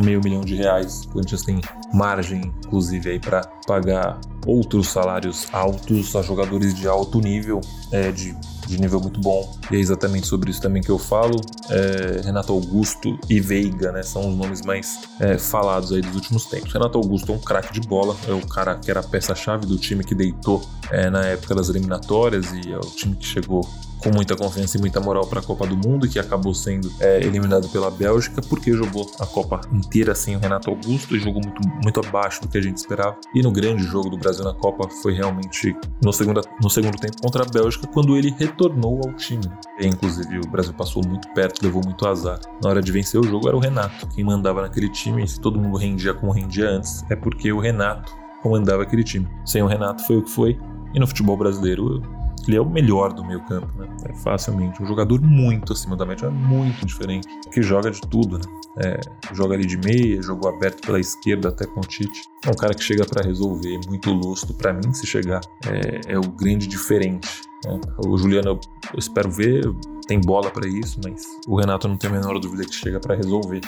meio 0.03 0.21
milhão 0.23 0.41
de 0.41 0.55
reais. 0.55 1.03
O 1.05 1.09
Corinthians 1.09 1.41
tem 1.41 1.59
margem, 1.93 2.53
inclusive, 2.65 3.09
aí 3.09 3.19
para 3.19 3.41
pagar 3.67 4.19
outros 4.45 4.87
salários 4.87 5.47
altos 5.51 6.15
a 6.15 6.21
jogadores 6.21 6.73
de 6.73 6.87
alto 6.87 7.19
nível, 7.19 7.59
é, 7.91 8.11
de 8.11 8.35
de 8.69 8.79
nível 8.79 8.99
muito 9.01 9.19
bom. 9.19 9.57
E 9.71 9.75
é 9.75 9.79
exatamente 9.79 10.27
sobre 10.27 10.51
isso 10.51 10.61
também 10.61 10.81
que 10.81 10.89
eu 10.89 10.99
falo. 10.99 11.41
É, 11.69 12.21
Renato 12.23 12.53
Augusto 12.53 13.17
e 13.29 13.39
Veiga, 13.39 13.91
né? 13.91 14.03
São 14.03 14.29
os 14.29 14.37
nomes 14.37 14.61
mais 14.61 14.99
é, 15.19 15.37
falados 15.37 15.91
aí 15.91 16.01
dos 16.01 16.15
últimos 16.15 16.45
tempos. 16.45 16.71
Renato 16.71 16.97
Augusto 16.97 17.31
é 17.31 17.35
um 17.35 17.39
craque 17.39 17.73
de 17.73 17.87
bola, 17.87 18.15
é 18.27 18.31
o 18.31 18.45
cara 18.45 18.75
que 18.75 18.91
era 18.91 18.99
a 18.99 19.03
peça-chave 19.03 19.65
do 19.65 19.77
time 19.77 20.03
que 20.03 20.13
deitou 20.13 20.61
é, 20.91 21.09
na 21.09 21.25
época 21.25 21.55
das 21.55 21.69
eliminatórias 21.69 22.51
e 22.53 22.71
é 22.71 22.77
o 22.77 22.81
time 22.81 23.15
que 23.15 23.25
chegou 23.25 23.67
com 23.99 24.11
muita 24.13 24.35
confiança 24.35 24.77
e 24.77 24.79
muita 24.79 24.99
moral 24.99 25.27
para 25.27 25.39
a 25.39 25.43
Copa 25.43 25.67
do 25.67 25.75
Mundo, 25.75 26.07
que 26.07 26.17
acabou 26.17 26.53
sendo 26.53 26.91
é, 26.99 27.17
eliminado 27.17 27.67
pela 27.69 27.91
Bélgica, 27.91 28.41
porque 28.41 28.73
jogou 28.73 29.09
a 29.19 29.25
Copa 29.25 29.61
inteira 29.71 30.15
sem 30.15 30.35
o 30.35 30.39
Renato 30.39 30.69
Augusto 30.69 31.15
e 31.15 31.19
jogou 31.19 31.41
muito, 31.43 31.61
muito 31.83 31.99
abaixo 31.99 32.41
do 32.41 32.47
que 32.47 32.57
a 32.57 32.61
gente 32.61 32.77
esperava. 32.77 33.17
E 33.33 33.41
no 33.41 33.51
grande 33.51 33.83
jogo 33.83 34.09
do 34.09 34.17
Brasil 34.17 34.43
na 34.43 34.53
Copa 34.53 34.89
foi 35.01 35.13
realmente 35.13 35.75
no 36.01 36.13
segundo, 36.13 36.41
no 36.61 36.69
segundo 36.69 36.97
tempo 36.97 37.21
contra 37.21 37.43
a 37.43 37.45
Bélgica, 37.45 37.87
quando 37.87 38.15
ele 38.15 38.33
retornou 38.37 39.01
ao 39.05 39.13
time. 39.13 39.43
E, 39.79 39.87
inclusive, 39.87 40.39
o 40.39 40.49
Brasil 40.49 40.73
passou 40.73 41.03
muito 41.05 41.27
perto, 41.33 41.63
levou 41.63 41.83
muito 41.83 42.07
azar. 42.07 42.39
Na 42.63 42.69
hora 42.69 42.81
de 42.81 42.91
vencer 42.91 43.19
o 43.19 43.23
jogo 43.23 43.47
era 43.47 43.57
o 43.57 43.59
Renato, 43.59 44.07
quem 44.07 44.23
mandava 44.23 44.61
naquele 44.61 44.89
time, 44.89 45.23
e 45.23 45.27
se 45.27 45.39
todo 45.39 45.59
mundo 45.59 45.77
rendia 45.77 46.13
como 46.13 46.31
rendia 46.31 46.69
antes, 46.69 47.03
é 47.09 47.15
porque 47.15 47.51
o 47.51 47.59
Renato 47.59 48.13
comandava 48.41 48.83
aquele 48.83 49.03
time. 49.03 49.27
Sem 49.45 49.61
o 49.61 49.67
Renato 49.67 50.05
foi 50.05 50.17
o 50.17 50.23
que 50.23 50.29
foi, 50.29 50.57
e 50.93 50.99
no 50.99 51.07
futebol 51.07 51.37
brasileiro 51.37 52.01
ele 52.49 52.57
é 52.57 52.61
o 52.61 52.67
melhor 52.67 53.13
do 53.13 53.23
meio 53.23 53.39
campo, 53.45 53.67
né? 53.77 53.87
É 54.05 54.13
facilmente. 54.13 54.81
Um 54.81 54.85
jogador 54.85 55.21
muito 55.21 55.71
acima 55.71 55.95
da 55.95 56.05
média, 56.05 56.25
é 56.25 56.29
muito 56.29 56.83
diferente. 56.85 57.27
Que 57.53 57.61
joga 57.61 57.91
de 57.91 58.01
tudo, 58.01 58.39
né? 58.39 58.43
É, 58.77 58.99
joga 59.33 59.53
ali 59.53 59.65
de 59.65 59.77
meia, 59.77 60.21
jogou 60.21 60.49
aberto 60.49 60.81
pela 60.85 60.99
esquerda 60.99 61.49
até 61.49 61.65
com 61.65 61.79
o 61.79 61.83
Tite. 61.83 62.23
É 62.45 62.49
um 62.49 62.55
cara 62.55 62.73
que 62.73 62.83
chega 62.83 63.05
para 63.05 63.23
resolver, 63.23 63.79
muito 63.87 64.11
lustro 64.11 64.53
para 64.55 64.73
mim, 64.73 64.93
se 64.93 65.05
chegar. 65.05 65.41
É, 65.67 66.13
é 66.13 66.17
o 66.17 66.23
grande 66.23 66.67
diferente. 66.67 67.29
Né? 67.65 67.79
O 68.05 68.17
Juliano, 68.17 68.49
eu 68.49 68.59
espero 68.97 69.29
ver, 69.29 69.63
tem 70.07 70.19
bola 70.19 70.49
para 70.49 70.67
isso, 70.67 70.99
mas 71.03 71.23
o 71.47 71.55
Renato 71.55 71.87
não 71.87 71.97
tem 71.97 72.09
a 72.09 72.13
menor 72.13 72.39
dúvida 72.39 72.65
que 72.65 72.73
chega 72.73 72.99
para 72.99 73.15
resolver. 73.15 73.61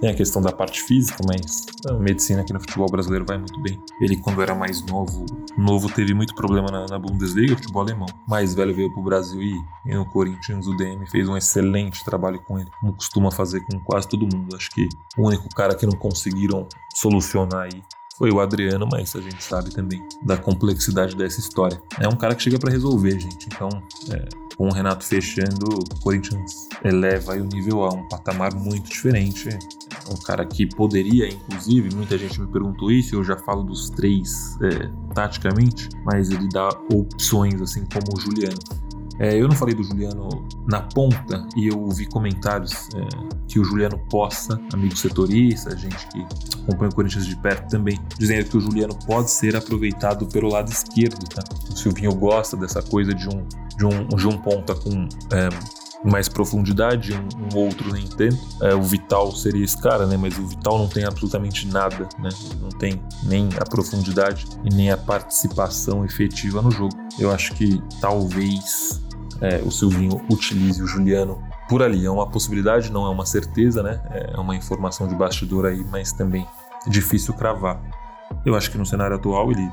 Tem 0.00 0.10
a 0.10 0.14
questão 0.14 0.42
da 0.42 0.52
parte 0.52 0.82
física, 0.82 1.18
mas 1.26 1.66
a 1.88 1.94
medicina 1.94 2.42
aqui 2.42 2.52
no 2.52 2.60
futebol 2.60 2.88
brasileiro 2.90 3.24
vai 3.26 3.38
muito 3.38 3.60
bem. 3.62 3.80
Ele, 4.00 4.16
quando 4.16 4.42
era 4.42 4.54
mais 4.54 4.84
novo, 4.84 5.24
novo 5.56 5.88
teve 5.88 6.12
muito 6.12 6.34
problema 6.34 6.68
na, 6.70 6.86
na 6.86 6.98
Bundesliga, 6.98 7.56
futebol 7.56 7.82
alemão. 7.82 8.06
Mais 8.28 8.54
velho 8.54 8.74
veio 8.74 8.92
pro 8.92 9.02
Brasil 9.02 9.40
e, 9.40 9.54
e 9.86 9.94
no 9.94 10.04
Corinthians 10.06 10.66
o 10.66 10.76
DM 10.76 11.06
fez 11.08 11.28
um 11.28 11.36
excelente 11.36 12.04
trabalho 12.04 12.42
com 12.42 12.58
ele, 12.58 12.70
como 12.80 12.92
costuma 12.94 13.30
fazer 13.30 13.60
com 13.66 13.78
quase 13.80 14.08
todo 14.08 14.22
mundo. 14.22 14.56
Acho 14.56 14.70
que 14.70 14.88
o 15.16 15.26
único 15.26 15.48
cara 15.50 15.74
que 15.74 15.86
não 15.86 15.96
conseguiram 15.96 16.68
solucionar 16.94 17.62
aí 17.62 17.82
foi 18.16 18.30
o 18.30 18.40
Adriano, 18.40 18.88
mas 18.90 19.14
a 19.16 19.20
gente 19.20 19.42
sabe 19.42 19.70
também 19.70 20.06
da 20.22 20.36
complexidade 20.36 21.16
dessa 21.16 21.40
história. 21.40 21.80
É 22.00 22.08
um 22.08 22.16
cara 22.16 22.34
que 22.34 22.42
chega 22.42 22.58
para 22.58 22.70
resolver, 22.70 23.18
gente. 23.18 23.46
Então, 23.46 23.68
é, 24.10 24.28
com 24.56 24.68
o 24.68 24.72
Renato 24.72 25.04
fechando, 25.04 25.66
o 25.66 26.00
Corinthians 26.00 26.68
eleva 26.84 27.32
o 27.32 27.44
nível 27.44 27.84
a 27.84 27.88
um 27.92 28.08
patamar 28.08 28.54
muito 28.54 28.90
diferente. 28.90 29.48
É 29.48 30.12
um 30.12 30.16
cara 30.16 30.44
que 30.44 30.66
poderia, 30.66 31.28
inclusive, 31.28 31.94
muita 31.94 32.16
gente 32.18 32.40
me 32.40 32.46
perguntou 32.46 32.90
isso, 32.90 33.14
eu 33.14 33.24
já 33.24 33.36
falo 33.36 33.62
dos 33.62 33.90
três 33.90 34.56
é, 34.62 34.90
taticamente, 35.14 35.88
mas 36.04 36.30
ele 36.30 36.48
dá 36.48 36.68
opções 36.92 37.60
assim 37.60 37.86
como 37.86 38.16
o 38.16 38.20
Juliano. 38.20 38.58
É, 39.18 39.40
eu 39.40 39.46
não 39.46 39.54
falei 39.54 39.74
do 39.74 39.82
Juliano 39.84 40.28
na 40.66 40.80
ponta 40.82 41.46
e 41.56 41.68
eu 41.68 41.88
vi 41.90 42.06
comentários 42.06 42.88
é, 42.94 43.06
que 43.46 43.60
o 43.60 43.64
Juliano 43.64 43.98
possa, 44.10 44.60
amigo 44.72 44.96
setorista, 44.96 45.76
gente 45.76 46.06
que 46.08 46.26
acompanha 46.62 46.90
o 46.90 46.94
Corinthians 46.94 47.26
de 47.26 47.36
perto 47.36 47.70
também, 47.70 47.98
dizendo 48.18 48.48
que 48.48 48.56
o 48.56 48.60
Juliano 48.60 48.96
pode 49.06 49.30
ser 49.30 49.54
aproveitado 49.56 50.26
pelo 50.26 50.48
lado 50.48 50.70
esquerdo, 50.70 51.24
tá? 51.28 51.42
O 51.70 51.76
Silvinho 51.76 52.14
gosta 52.14 52.56
dessa 52.56 52.82
coisa 52.82 53.14
de 53.14 53.28
um, 53.28 53.46
de 53.76 53.86
um, 53.86 54.06
de 54.08 54.26
um 54.26 54.36
ponta 54.36 54.74
com 54.74 55.08
é, 55.32 55.48
mais 56.04 56.28
profundidade, 56.28 57.14
um, 57.14 57.54
um, 57.54 57.58
outro 57.58 57.92
nem 57.92 58.06
tanto. 58.06 58.38
É, 58.60 58.74
o 58.74 58.82
Vital 58.82 59.32
seria 59.32 59.64
esse 59.64 59.80
cara, 59.80 60.06
né? 60.06 60.16
Mas 60.16 60.38
o 60.38 60.46
Vital 60.46 60.78
não 60.78 60.86
tem 60.86 61.04
absolutamente 61.04 61.66
nada, 61.66 62.08
né? 62.18 62.28
Não 62.60 62.68
tem 62.68 63.02
nem 63.22 63.48
a 63.58 63.64
profundidade 63.64 64.46
e 64.64 64.74
nem 64.74 64.90
a 64.90 64.96
participação 64.96 66.04
efetiva 66.04 66.60
no 66.60 66.70
jogo. 66.70 66.94
Eu 67.18 67.32
acho 67.32 67.54
que 67.54 67.82
talvez 68.00 69.02
é, 69.40 69.62
o 69.64 69.70
Silvinho 69.70 70.20
utilize 70.30 70.82
o 70.82 70.86
Juliano 70.86 71.42
por 71.68 71.82
ali. 71.82 72.04
É 72.04 72.10
uma 72.10 72.28
possibilidade, 72.28 72.92
não 72.92 73.06
é 73.06 73.08
uma 73.08 73.24
certeza, 73.24 73.82
né? 73.82 74.00
É 74.10 74.38
uma 74.38 74.54
informação 74.54 75.08
de 75.08 75.14
bastidor 75.14 75.66
aí, 75.66 75.84
mas 75.90 76.12
também 76.12 76.46
difícil 76.86 77.34
cravar. 77.34 77.80
Eu 78.44 78.54
acho 78.54 78.70
que 78.70 78.76
no 78.76 78.84
cenário 78.84 79.16
atual 79.16 79.50
ele 79.50 79.70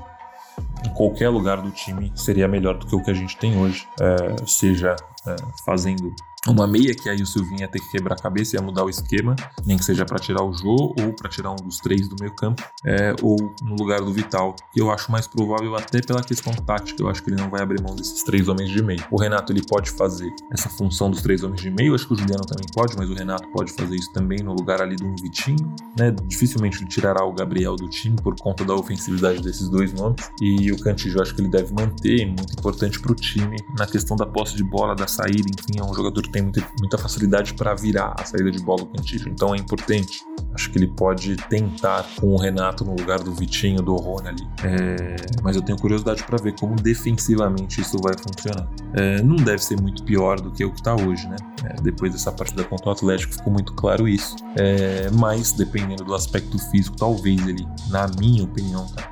em 0.85 0.89
qualquer 0.93 1.29
lugar 1.29 1.61
do 1.61 1.71
time 1.71 2.11
seria 2.15 2.47
melhor 2.47 2.77
do 2.77 2.85
que 2.85 2.95
o 2.95 3.03
que 3.03 3.11
a 3.11 3.13
gente 3.13 3.37
tem 3.37 3.57
hoje, 3.57 3.87
é, 3.99 4.47
seja 4.47 4.95
é, 5.27 5.35
fazendo 5.65 6.13
uma 6.47 6.65
meia 6.65 6.95
que 6.95 7.07
aí 7.07 7.21
o 7.21 7.25
Silvinho 7.25 7.61
ia 7.61 7.67
ter 7.67 7.79
que 7.79 7.89
quebrar 7.91 8.15
a 8.15 8.21
cabeça, 8.21 8.55
ia 8.55 8.61
mudar 8.61 8.83
o 8.83 8.89
esquema, 8.89 9.35
nem 9.63 9.77
que 9.77 9.85
seja 9.85 10.05
para 10.05 10.17
tirar 10.17 10.43
o 10.43 10.51
Jô 10.51 10.93
ou 10.99 11.13
para 11.13 11.29
tirar 11.29 11.51
um 11.51 11.55
dos 11.55 11.77
três 11.77 12.07
do 12.07 12.15
meio 12.19 12.33
campo, 12.35 12.63
é, 12.83 13.15
ou 13.21 13.37
no 13.61 13.75
lugar 13.75 14.01
do 14.01 14.11
Vital, 14.11 14.55
que 14.73 14.81
eu 14.81 14.91
acho 14.91 15.11
mais 15.11 15.27
provável 15.27 15.75
até 15.75 16.01
pela 16.01 16.23
questão 16.23 16.51
tática, 16.53 17.01
eu 17.01 17.09
acho 17.09 17.23
que 17.23 17.29
ele 17.29 17.39
não 17.39 17.49
vai 17.49 17.61
abrir 17.61 17.81
mão 17.81 17.95
desses 17.95 18.23
três 18.23 18.47
homens 18.47 18.69
de 18.69 18.81
meio. 18.81 19.03
O 19.11 19.19
Renato 19.19 19.53
ele 19.53 19.61
pode 19.61 19.91
fazer 19.91 20.33
essa 20.51 20.67
função 20.69 21.11
dos 21.11 21.21
três 21.21 21.43
homens 21.43 21.61
de 21.61 21.69
meio, 21.69 21.93
acho 21.93 22.07
que 22.07 22.13
o 22.13 22.17
Juliano 22.17 22.43
também 22.43 22.65
pode, 22.73 22.95
mas 22.97 23.09
o 23.09 23.13
Renato 23.13 23.47
pode 23.49 23.71
fazer 23.73 23.95
isso 23.95 24.11
também 24.11 24.39
no 24.39 24.53
lugar 24.53 24.81
ali 24.81 24.95
de 24.95 25.03
um 25.03 25.15
Vitinho, 25.15 25.75
né? 25.97 26.11
Dificilmente 26.25 26.79
ele 26.79 26.87
tirará 26.87 27.23
o 27.23 27.33
Gabriel 27.33 27.75
do 27.75 27.87
time 27.87 28.15
por 28.15 28.35
conta 28.39 28.65
da 28.65 28.73
ofensividade 28.73 29.41
desses 29.41 29.69
dois 29.69 29.93
nomes, 29.93 30.31
e 30.41 30.71
o 30.71 30.79
Cantillo 30.79 31.17
eu 31.17 31.21
acho 31.21 31.35
que 31.35 31.41
ele 31.41 31.49
deve 31.49 31.71
manter, 31.73 32.25
muito 32.25 32.53
importante 32.57 32.99
para 32.99 33.11
o 33.11 33.15
time 33.15 33.57
na 33.77 33.85
questão 33.85 34.17
da 34.17 34.25
posse 34.25 34.55
de 34.55 34.63
bola, 34.63 34.95
da 34.95 35.05
saída, 35.05 35.47
enfim, 35.47 35.79
é 35.79 35.83
um 35.83 35.93
jogador 35.93 36.21
tem 36.31 36.41
muita, 36.41 36.97
facilidade 36.97 37.53
para 37.53 37.73
virar 37.73 38.15
a 38.17 38.25
saída 38.25 38.51
de 38.51 38.59
bola 38.59 38.79
do 38.79 38.87
Cantillo. 38.87 39.29
Então 39.29 39.53
é 39.53 39.57
importante. 39.57 40.23
Acho 40.53 40.69
que 40.69 40.77
ele 40.77 40.87
pode 40.87 41.35
tentar 41.49 42.05
com 42.19 42.33
o 42.33 42.37
Renato 42.37 42.83
no 42.83 42.95
lugar 42.95 43.19
do 43.19 43.33
Vitinho, 43.33 43.81
do 43.81 43.95
Rony 43.95 44.29
ali. 44.29 44.47
É, 44.63 45.15
mas 45.41 45.55
eu 45.55 45.61
tenho 45.61 45.77
curiosidade 45.77 46.23
para 46.23 46.37
ver 46.37 46.53
como 46.55 46.75
defensivamente 46.75 47.81
isso 47.81 47.97
vai 48.01 48.13
funcionar. 48.17 48.69
É, 48.93 49.21
não 49.21 49.35
deve 49.35 49.63
ser 49.63 49.79
muito 49.79 50.03
pior 50.03 50.39
do 50.39 50.51
que 50.51 50.65
o 50.65 50.71
que 50.71 50.79
está 50.79 50.95
hoje, 50.95 51.27
né? 51.27 51.37
É, 51.63 51.81
depois 51.81 52.11
dessa 52.11 52.31
partida 52.31 52.63
contra 52.63 52.89
o 52.89 52.91
Atlético 52.91 53.33
ficou 53.33 53.53
muito 53.53 53.73
claro 53.73 54.07
isso. 54.07 54.35
É, 54.57 55.09
mas 55.11 55.53
dependendo 55.53 56.03
do 56.03 56.13
aspecto 56.13 56.57
físico, 56.69 56.95
talvez 56.97 57.47
ele, 57.47 57.65
na 57.89 58.07
minha 58.19 58.43
opinião, 58.43 58.85
tá? 58.87 59.11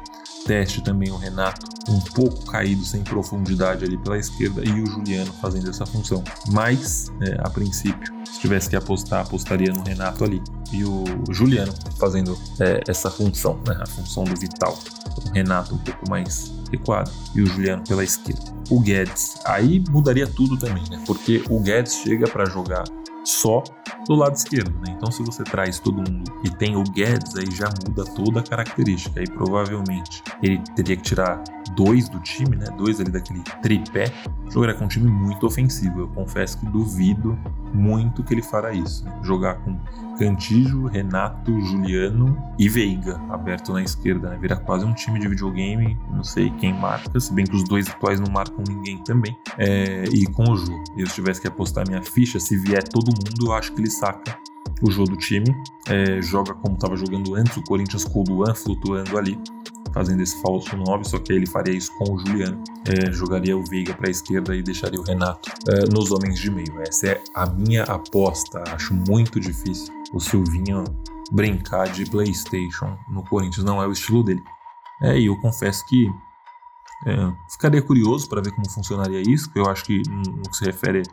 Teste 0.49 0.81
também 0.81 1.11
o 1.11 1.15
Renato, 1.15 1.67
um 1.87 1.99
pouco 1.99 2.43
caído 2.47 2.83
sem 2.83 3.03
profundidade 3.03 3.85
ali 3.85 3.95
pela 3.99 4.17
esquerda, 4.17 4.67
e 4.67 4.81
o 4.81 4.85
Juliano 4.87 5.31
fazendo 5.33 5.69
essa 5.69 5.85
função. 5.85 6.23
Mas, 6.51 7.11
é, 7.21 7.37
a 7.39 7.51
princípio, 7.51 8.11
se 8.25 8.39
tivesse 8.39 8.67
que 8.67 8.75
apostar, 8.75 9.21
apostaria 9.21 9.71
no 9.71 9.83
Renato 9.83 10.23
ali. 10.23 10.41
E 10.73 10.83
o 10.83 11.03
Juliano 11.29 11.71
fazendo 11.99 12.35
é, 12.59 12.81
essa 12.87 13.11
função, 13.11 13.61
né, 13.67 13.77
a 13.79 13.85
função 13.85 14.23
do 14.23 14.35
Vital. 14.35 14.75
O 15.23 15.29
Renato 15.29 15.75
um 15.75 15.77
pouco 15.77 16.09
mais 16.09 16.51
recuado 16.71 17.11
e 17.35 17.43
o 17.43 17.45
Juliano 17.45 17.83
pela 17.83 18.03
esquerda. 18.03 18.41
O 18.71 18.79
Guedes, 18.79 19.35
aí 19.45 19.83
mudaria 19.89 20.25
tudo 20.25 20.57
também, 20.57 20.83
né? 20.89 21.03
Porque 21.05 21.43
o 21.49 21.59
Guedes 21.59 21.95
chega 21.95 22.27
para 22.27 22.45
jogar 22.45 22.83
só 23.29 23.63
do 24.07 24.15
lado 24.15 24.35
esquerdo, 24.35 24.71
né? 24.79 24.95
Então, 24.97 25.11
se 25.11 25.23
você 25.23 25.43
traz 25.43 25.79
todo 25.79 25.97
mundo 25.97 26.31
e 26.43 26.49
tem 26.49 26.75
o 26.75 26.83
Guedes, 26.83 27.35
aí 27.35 27.49
já 27.51 27.69
muda 27.87 28.03
toda 28.03 28.39
a 28.39 28.43
característica. 28.43 29.19
Aí 29.19 29.27
provavelmente 29.27 30.23
ele 30.41 30.61
teria 30.75 30.97
que 30.97 31.03
tirar 31.03 31.43
dois 31.75 32.09
do 32.09 32.19
time, 32.19 32.55
né? 32.55 32.65
Dois 32.77 32.99
ali 32.99 33.11
daquele 33.11 33.41
tripé. 33.61 34.11
Jogaria 34.49 34.75
com 34.75 34.85
um 34.85 34.87
time 34.87 35.09
muito 35.09 35.45
ofensivo. 35.45 36.01
Eu 36.01 36.07
confesso 36.09 36.59
que 36.59 36.65
duvido 36.65 37.37
muito 37.73 38.23
que 38.23 38.33
ele 38.33 38.41
fará 38.41 38.73
isso. 38.73 39.05
Né? 39.05 39.19
Jogar 39.21 39.55
com 39.55 39.77
Cantijo, 40.19 40.85
Renato, 40.87 41.61
Juliano 41.61 42.37
e 42.59 42.67
Veiga 42.67 43.19
aberto 43.29 43.71
na 43.71 43.81
esquerda, 43.81 44.29
né? 44.29 44.37
Vira 44.37 44.57
quase 44.57 44.85
um 44.85 44.93
time 44.93 45.17
de 45.17 45.29
videogame. 45.29 45.97
Não 46.11 46.25
sei 46.25 46.49
quem 46.51 46.73
marca, 46.73 47.17
se 47.17 47.33
bem 47.33 47.45
que 47.45 47.55
os 47.55 47.63
dois 47.63 47.87
atuais 47.87 48.19
não 48.19 48.29
marcam 48.29 48.61
ninguém 48.67 49.01
também. 49.03 49.37
É, 49.57 50.03
e 50.11 50.25
com 50.25 50.43
o 50.43 50.57
Ju. 50.57 50.73
Eu 50.97 51.07
se 51.07 51.15
tivesse 51.15 51.39
que 51.39 51.47
apostar 51.47 51.87
minha 51.87 52.03
ficha, 52.03 52.37
se 52.37 52.57
vier 52.57 52.83
todo 52.83 53.07
mundo, 53.07 53.47
eu 53.47 53.53
acho 53.53 53.71
que 53.73 53.79
ele 53.79 53.89
saca 53.89 54.37
o 54.81 54.91
jogo 54.91 55.11
do 55.11 55.17
time. 55.17 55.49
É, 55.87 56.21
joga 56.21 56.53
como 56.53 56.75
estava 56.75 56.95
jogando 56.95 57.35
antes, 57.35 57.55
o 57.57 57.63
Corinthians 57.63 58.05
com 58.05 58.21
o 58.21 58.23
Luan 58.23 58.53
flutuando 58.53 59.17
ali 59.17 59.37
fazendo 59.93 60.21
esse 60.21 60.39
falso 60.41 60.75
9, 60.77 61.03
só 61.03 61.19
que 61.19 61.31
aí 61.31 61.39
ele 61.39 61.47
faria 61.47 61.75
isso 61.75 61.91
com 61.97 62.13
o 62.13 62.19
Juliano. 62.19 62.63
É, 62.85 63.11
jogaria 63.11 63.57
o 63.57 63.63
Veiga 63.63 63.93
para 63.93 64.07
a 64.07 64.11
esquerda 64.11 64.55
e 64.55 64.61
deixaria 64.61 64.99
o 64.99 65.03
Renato 65.03 65.49
é, 65.67 65.93
nos 65.93 66.11
homens 66.11 66.39
de 66.39 66.49
meio. 66.49 66.79
Essa 66.81 67.07
é 67.07 67.23
a 67.35 67.45
minha 67.47 67.83
aposta. 67.83 68.63
Acho 68.71 68.93
muito 68.93 69.39
difícil 69.39 69.93
o 70.13 70.19
Silvinho 70.19 70.83
brincar 71.31 71.89
de 71.91 72.05
PlayStation 72.05 72.97
no 73.09 73.23
Corinthians, 73.23 73.63
não 73.63 73.81
é 73.81 73.87
o 73.87 73.91
estilo 73.91 74.23
dele. 74.23 74.41
É, 75.01 75.17
e 75.17 75.27
eu 75.27 75.37
confesso 75.37 75.85
que 75.87 76.07
é, 77.05 77.33
ficaria 77.51 77.81
curioso 77.81 78.27
para 78.27 78.41
ver 78.41 78.51
como 78.51 78.69
funcionaria 78.69 79.21
isso, 79.21 79.45
porque 79.45 79.59
eu 79.59 79.69
acho 79.69 79.85
que 79.85 80.01
no 80.09 80.49
que 80.49 80.57
se 80.57 80.65
refere 80.65 81.03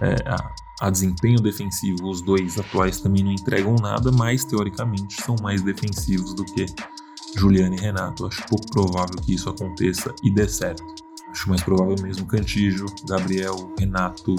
é, 0.00 0.14
a, 0.26 0.86
a, 0.86 0.90
desempenho 0.90 1.40
defensivo, 1.40 2.08
os 2.08 2.22
dois 2.22 2.58
atuais 2.58 3.00
também 3.00 3.22
não 3.22 3.32
entregam 3.32 3.76
nada, 3.76 4.10
mas 4.10 4.44
teoricamente 4.44 5.22
são 5.22 5.36
mais 5.42 5.62
defensivos 5.62 6.34
do 6.34 6.44
que 6.44 6.66
Juliane 7.36 7.76
e 7.76 7.80
Renato. 7.80 8.26
Acho 8.26 8.46
pouco 8.46 8.66
provável 8.70 9.16
que 9.22 9.34
isso 9.34 9.50
aconteça 9.50 10.14
e 10.22 10.30
dê 10.30 10.48
certo. 10.48 10.82
Acho 11.30 11.48
mais 11.48 11.62
provável 11.62 11.96
mesmo 12.02 12.26
Cantijo, 12.26 12.86
Gabriel, 13.06 13.72
Renato. 13.78 14.36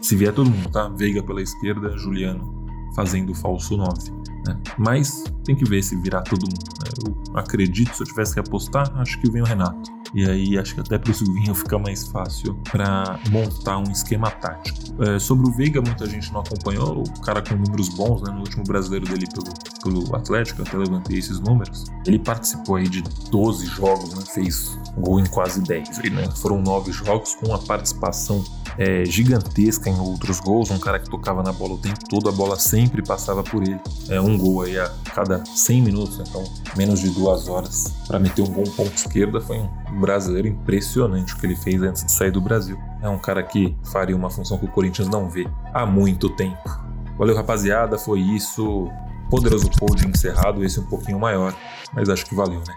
Se 0.00 0.16
vier 0.16 0.34
todo 0.34 0.50
mundo, 0.50 0.70
tá? 0.70 0.88
Veiga 0.88 1.22
pela 1.22 1.42
esquerda, 1.42 1.96
Juliano 1.98 2.60
fazendo 2.94 3.34
falso 3.34 3.76
9. 3.76 4.10
Né? 4.46 4.60
Mas 4.78 5.24
tem 5.44 5.54
que 5.54 5.64
ver 5.64 5.82
se 5.82 5.96
virar 5.96 6.22
todo 6.22 6.42
mundo. 6.42 6.70
Né? 6.82 6.90
Eu 7.06 7.38
acredito, 7.38 7.94
se 7.94 8.02
eu 8.02 8.06
tivesse 8.06 8.34
que 8.34 8.40
apostar, 8.40 8.90
acho 8.98 9.20
que 9.20 9.30
vem 9.30 9.42
o 9.42 9.44
Renato. 9.44 9.90
E 10.14 10.28
aí 10.28 10.58
acho 10.58 10.74
que 10.74 10.80
até 10.80 10.98
para 10.98 11.10
o 11.10 11.14
Silvinho 11.14 11.54
fica 11.54 11.78
mais 11.78 12.08
fácil 12.08 12.54
para 12.70 13.18
montar 13.30 13.78
um 13.78 13.90
esquema 13.90 14.30
tático. 14.30 15.02
É, 15.02 15.18
sobre 15.18 15.48
o 15.48 15.52
Veiga, 15.52 15.80
muita 15.80 16.06
gente 16.06 16.32
não 16.32 16.40
acompanhou, 16.40 17.02
o 17.02 17.20
cara 17.20 17.42
com 17.42 17.54
números 17.54 17.88
bons, 17.90 18.22
né, 18.22 18.32
no 18.32 18.40
último 18.40 18.64
brasileiro 18.64 19.06
dele 19.06 19.26
pelo, 19.32 20.02
pelo 20.02 20.16
Atlético, 20.16 20.62
até 20.62 20.76
levantei 20.76 21.18
esses 21.18 21.40
números. 21.40 21.84
Ele 22.06 22.18
participou 22.18 22.76
aí 22.76 22.88
de 22.88 23.02
12 23.30 23.66
jogos, 23.66 24.14
né, 24.14 24.22
fez 24.34 24.78
gol 24.96 25.20
em 25.20 25.26
quase 25.26 25.60
10. 25.62 25.98
Aí, 26.00 26.10
né, 26.10 26.28
foram 26.36 26.60
9 26.60 26.92
jogos 26.92 27.34
com 27.34 27.54
a 27.54 27.58
participação 27.58 28.44
é, 28.78 29.04
gigantesca 29.04 29.88
em 29.88 29.98
outros 29.98 30.40
gols, 30.40 30.70
um 30.70 30.78
cara 30.78 30.98
que 30.98 31.08
tocava 31.08 31.42
na 31.42 31.52
bola 31.52 31.74
o 31.74 31.78
tempo 31.78 31.98
todo, 32.08 32.28
a 32.28 32.32
bola 32.32 32.56
sempre 32.56 33.02
passava 33.02 33.42
por 33.42 33.62
ele. 33.62 33.80
É 34.08 34.20
um 34.20 34.36
gol 34.36 34.62
aí 34.62 34.78
a 34.78 34.90
cada 35.14 35.44
100 35.44 35.82
minutos, 35.82 36.18
então 36.20 36.44
menos 36.76 37.00
de 37.00 37.10
duas 37.10 37.48
horas 37.48 37.92
para 38.06 38.18
meter 38.18 38.42
um 38.42 38.50
bom 38.50 38.64
ponto 38.64 38.94
esquerda. 38.94 39.40
Foi 39.40 39.58
um 39.58 40.00
brasileiro 40.00 40.48
impressionante 40.48 41.34
o 41.34 41.38
que 41.38 41.46
ele 41.46 41.56
fez 41.56 41.82
antes 41.82 42.04
de 42.04 42.12
sair 42.12 42.30
do 42.30 42.40
Brasil. 42.40 42.78
É 43.02 43.08
um 43.08 43.18
cara 43.18 43.42
que 43.42 43.76
faria 43.92 44.16
uma 44.16 44.30
função 44.30 44.58
que 44.58 44.66
o 44.66 44.70
Corinthians 44.70 45.08
não 45.08 45.28
vê 45.28 45.48
há 45.72 45.86
muito 45.86 46.28
tempo. 46.30 46.90
Valeu, 47.18 47.36
rapaziada, 47.36 47.98
foi 47.98 48.20
isso. 48.20 48.88
Poderoso 49.30 49.70
pod 49.78 50.04
encerrado, 50.08 50.64
esse 50.64 50.80
um 50.80 50.86
pouquinho 50.86 51.20
maior, 51.20 51.54
mas 51.94 52.08
acho 52.08 52.26
que 52.26 52.34
valeu, 52.34 52.58
né? 52.58 52.74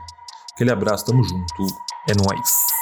Aquele 0.54 0.72
abraço, 0.72 1.04
tamo 1.04 1.24
junto, 1.24 1.66
é 2.08 2.14
nóis. 2.14 2.73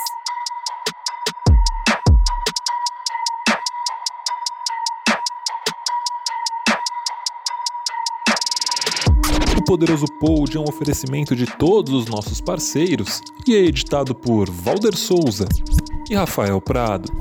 Poderoso 9.64 10.06
Pod 10.20 10.56
é 10.56 10.60
um 10.60 10.66
oferecimento 10.68 11.36
de 11.36 11.46
todos 11.46 11.94
os 11.94 12.06
nossos 12.08 12.42
parceiros 12.42 13.22
e 13.48 13.56
é 13.56 13.60
editado 13.60 14.16
por 14.16 14.50
Valder 14.50 14.96
Souza 14.96 15.48
e 16.10 16.16
Rafael 16.16 16.60
Prado. 16.62 17.12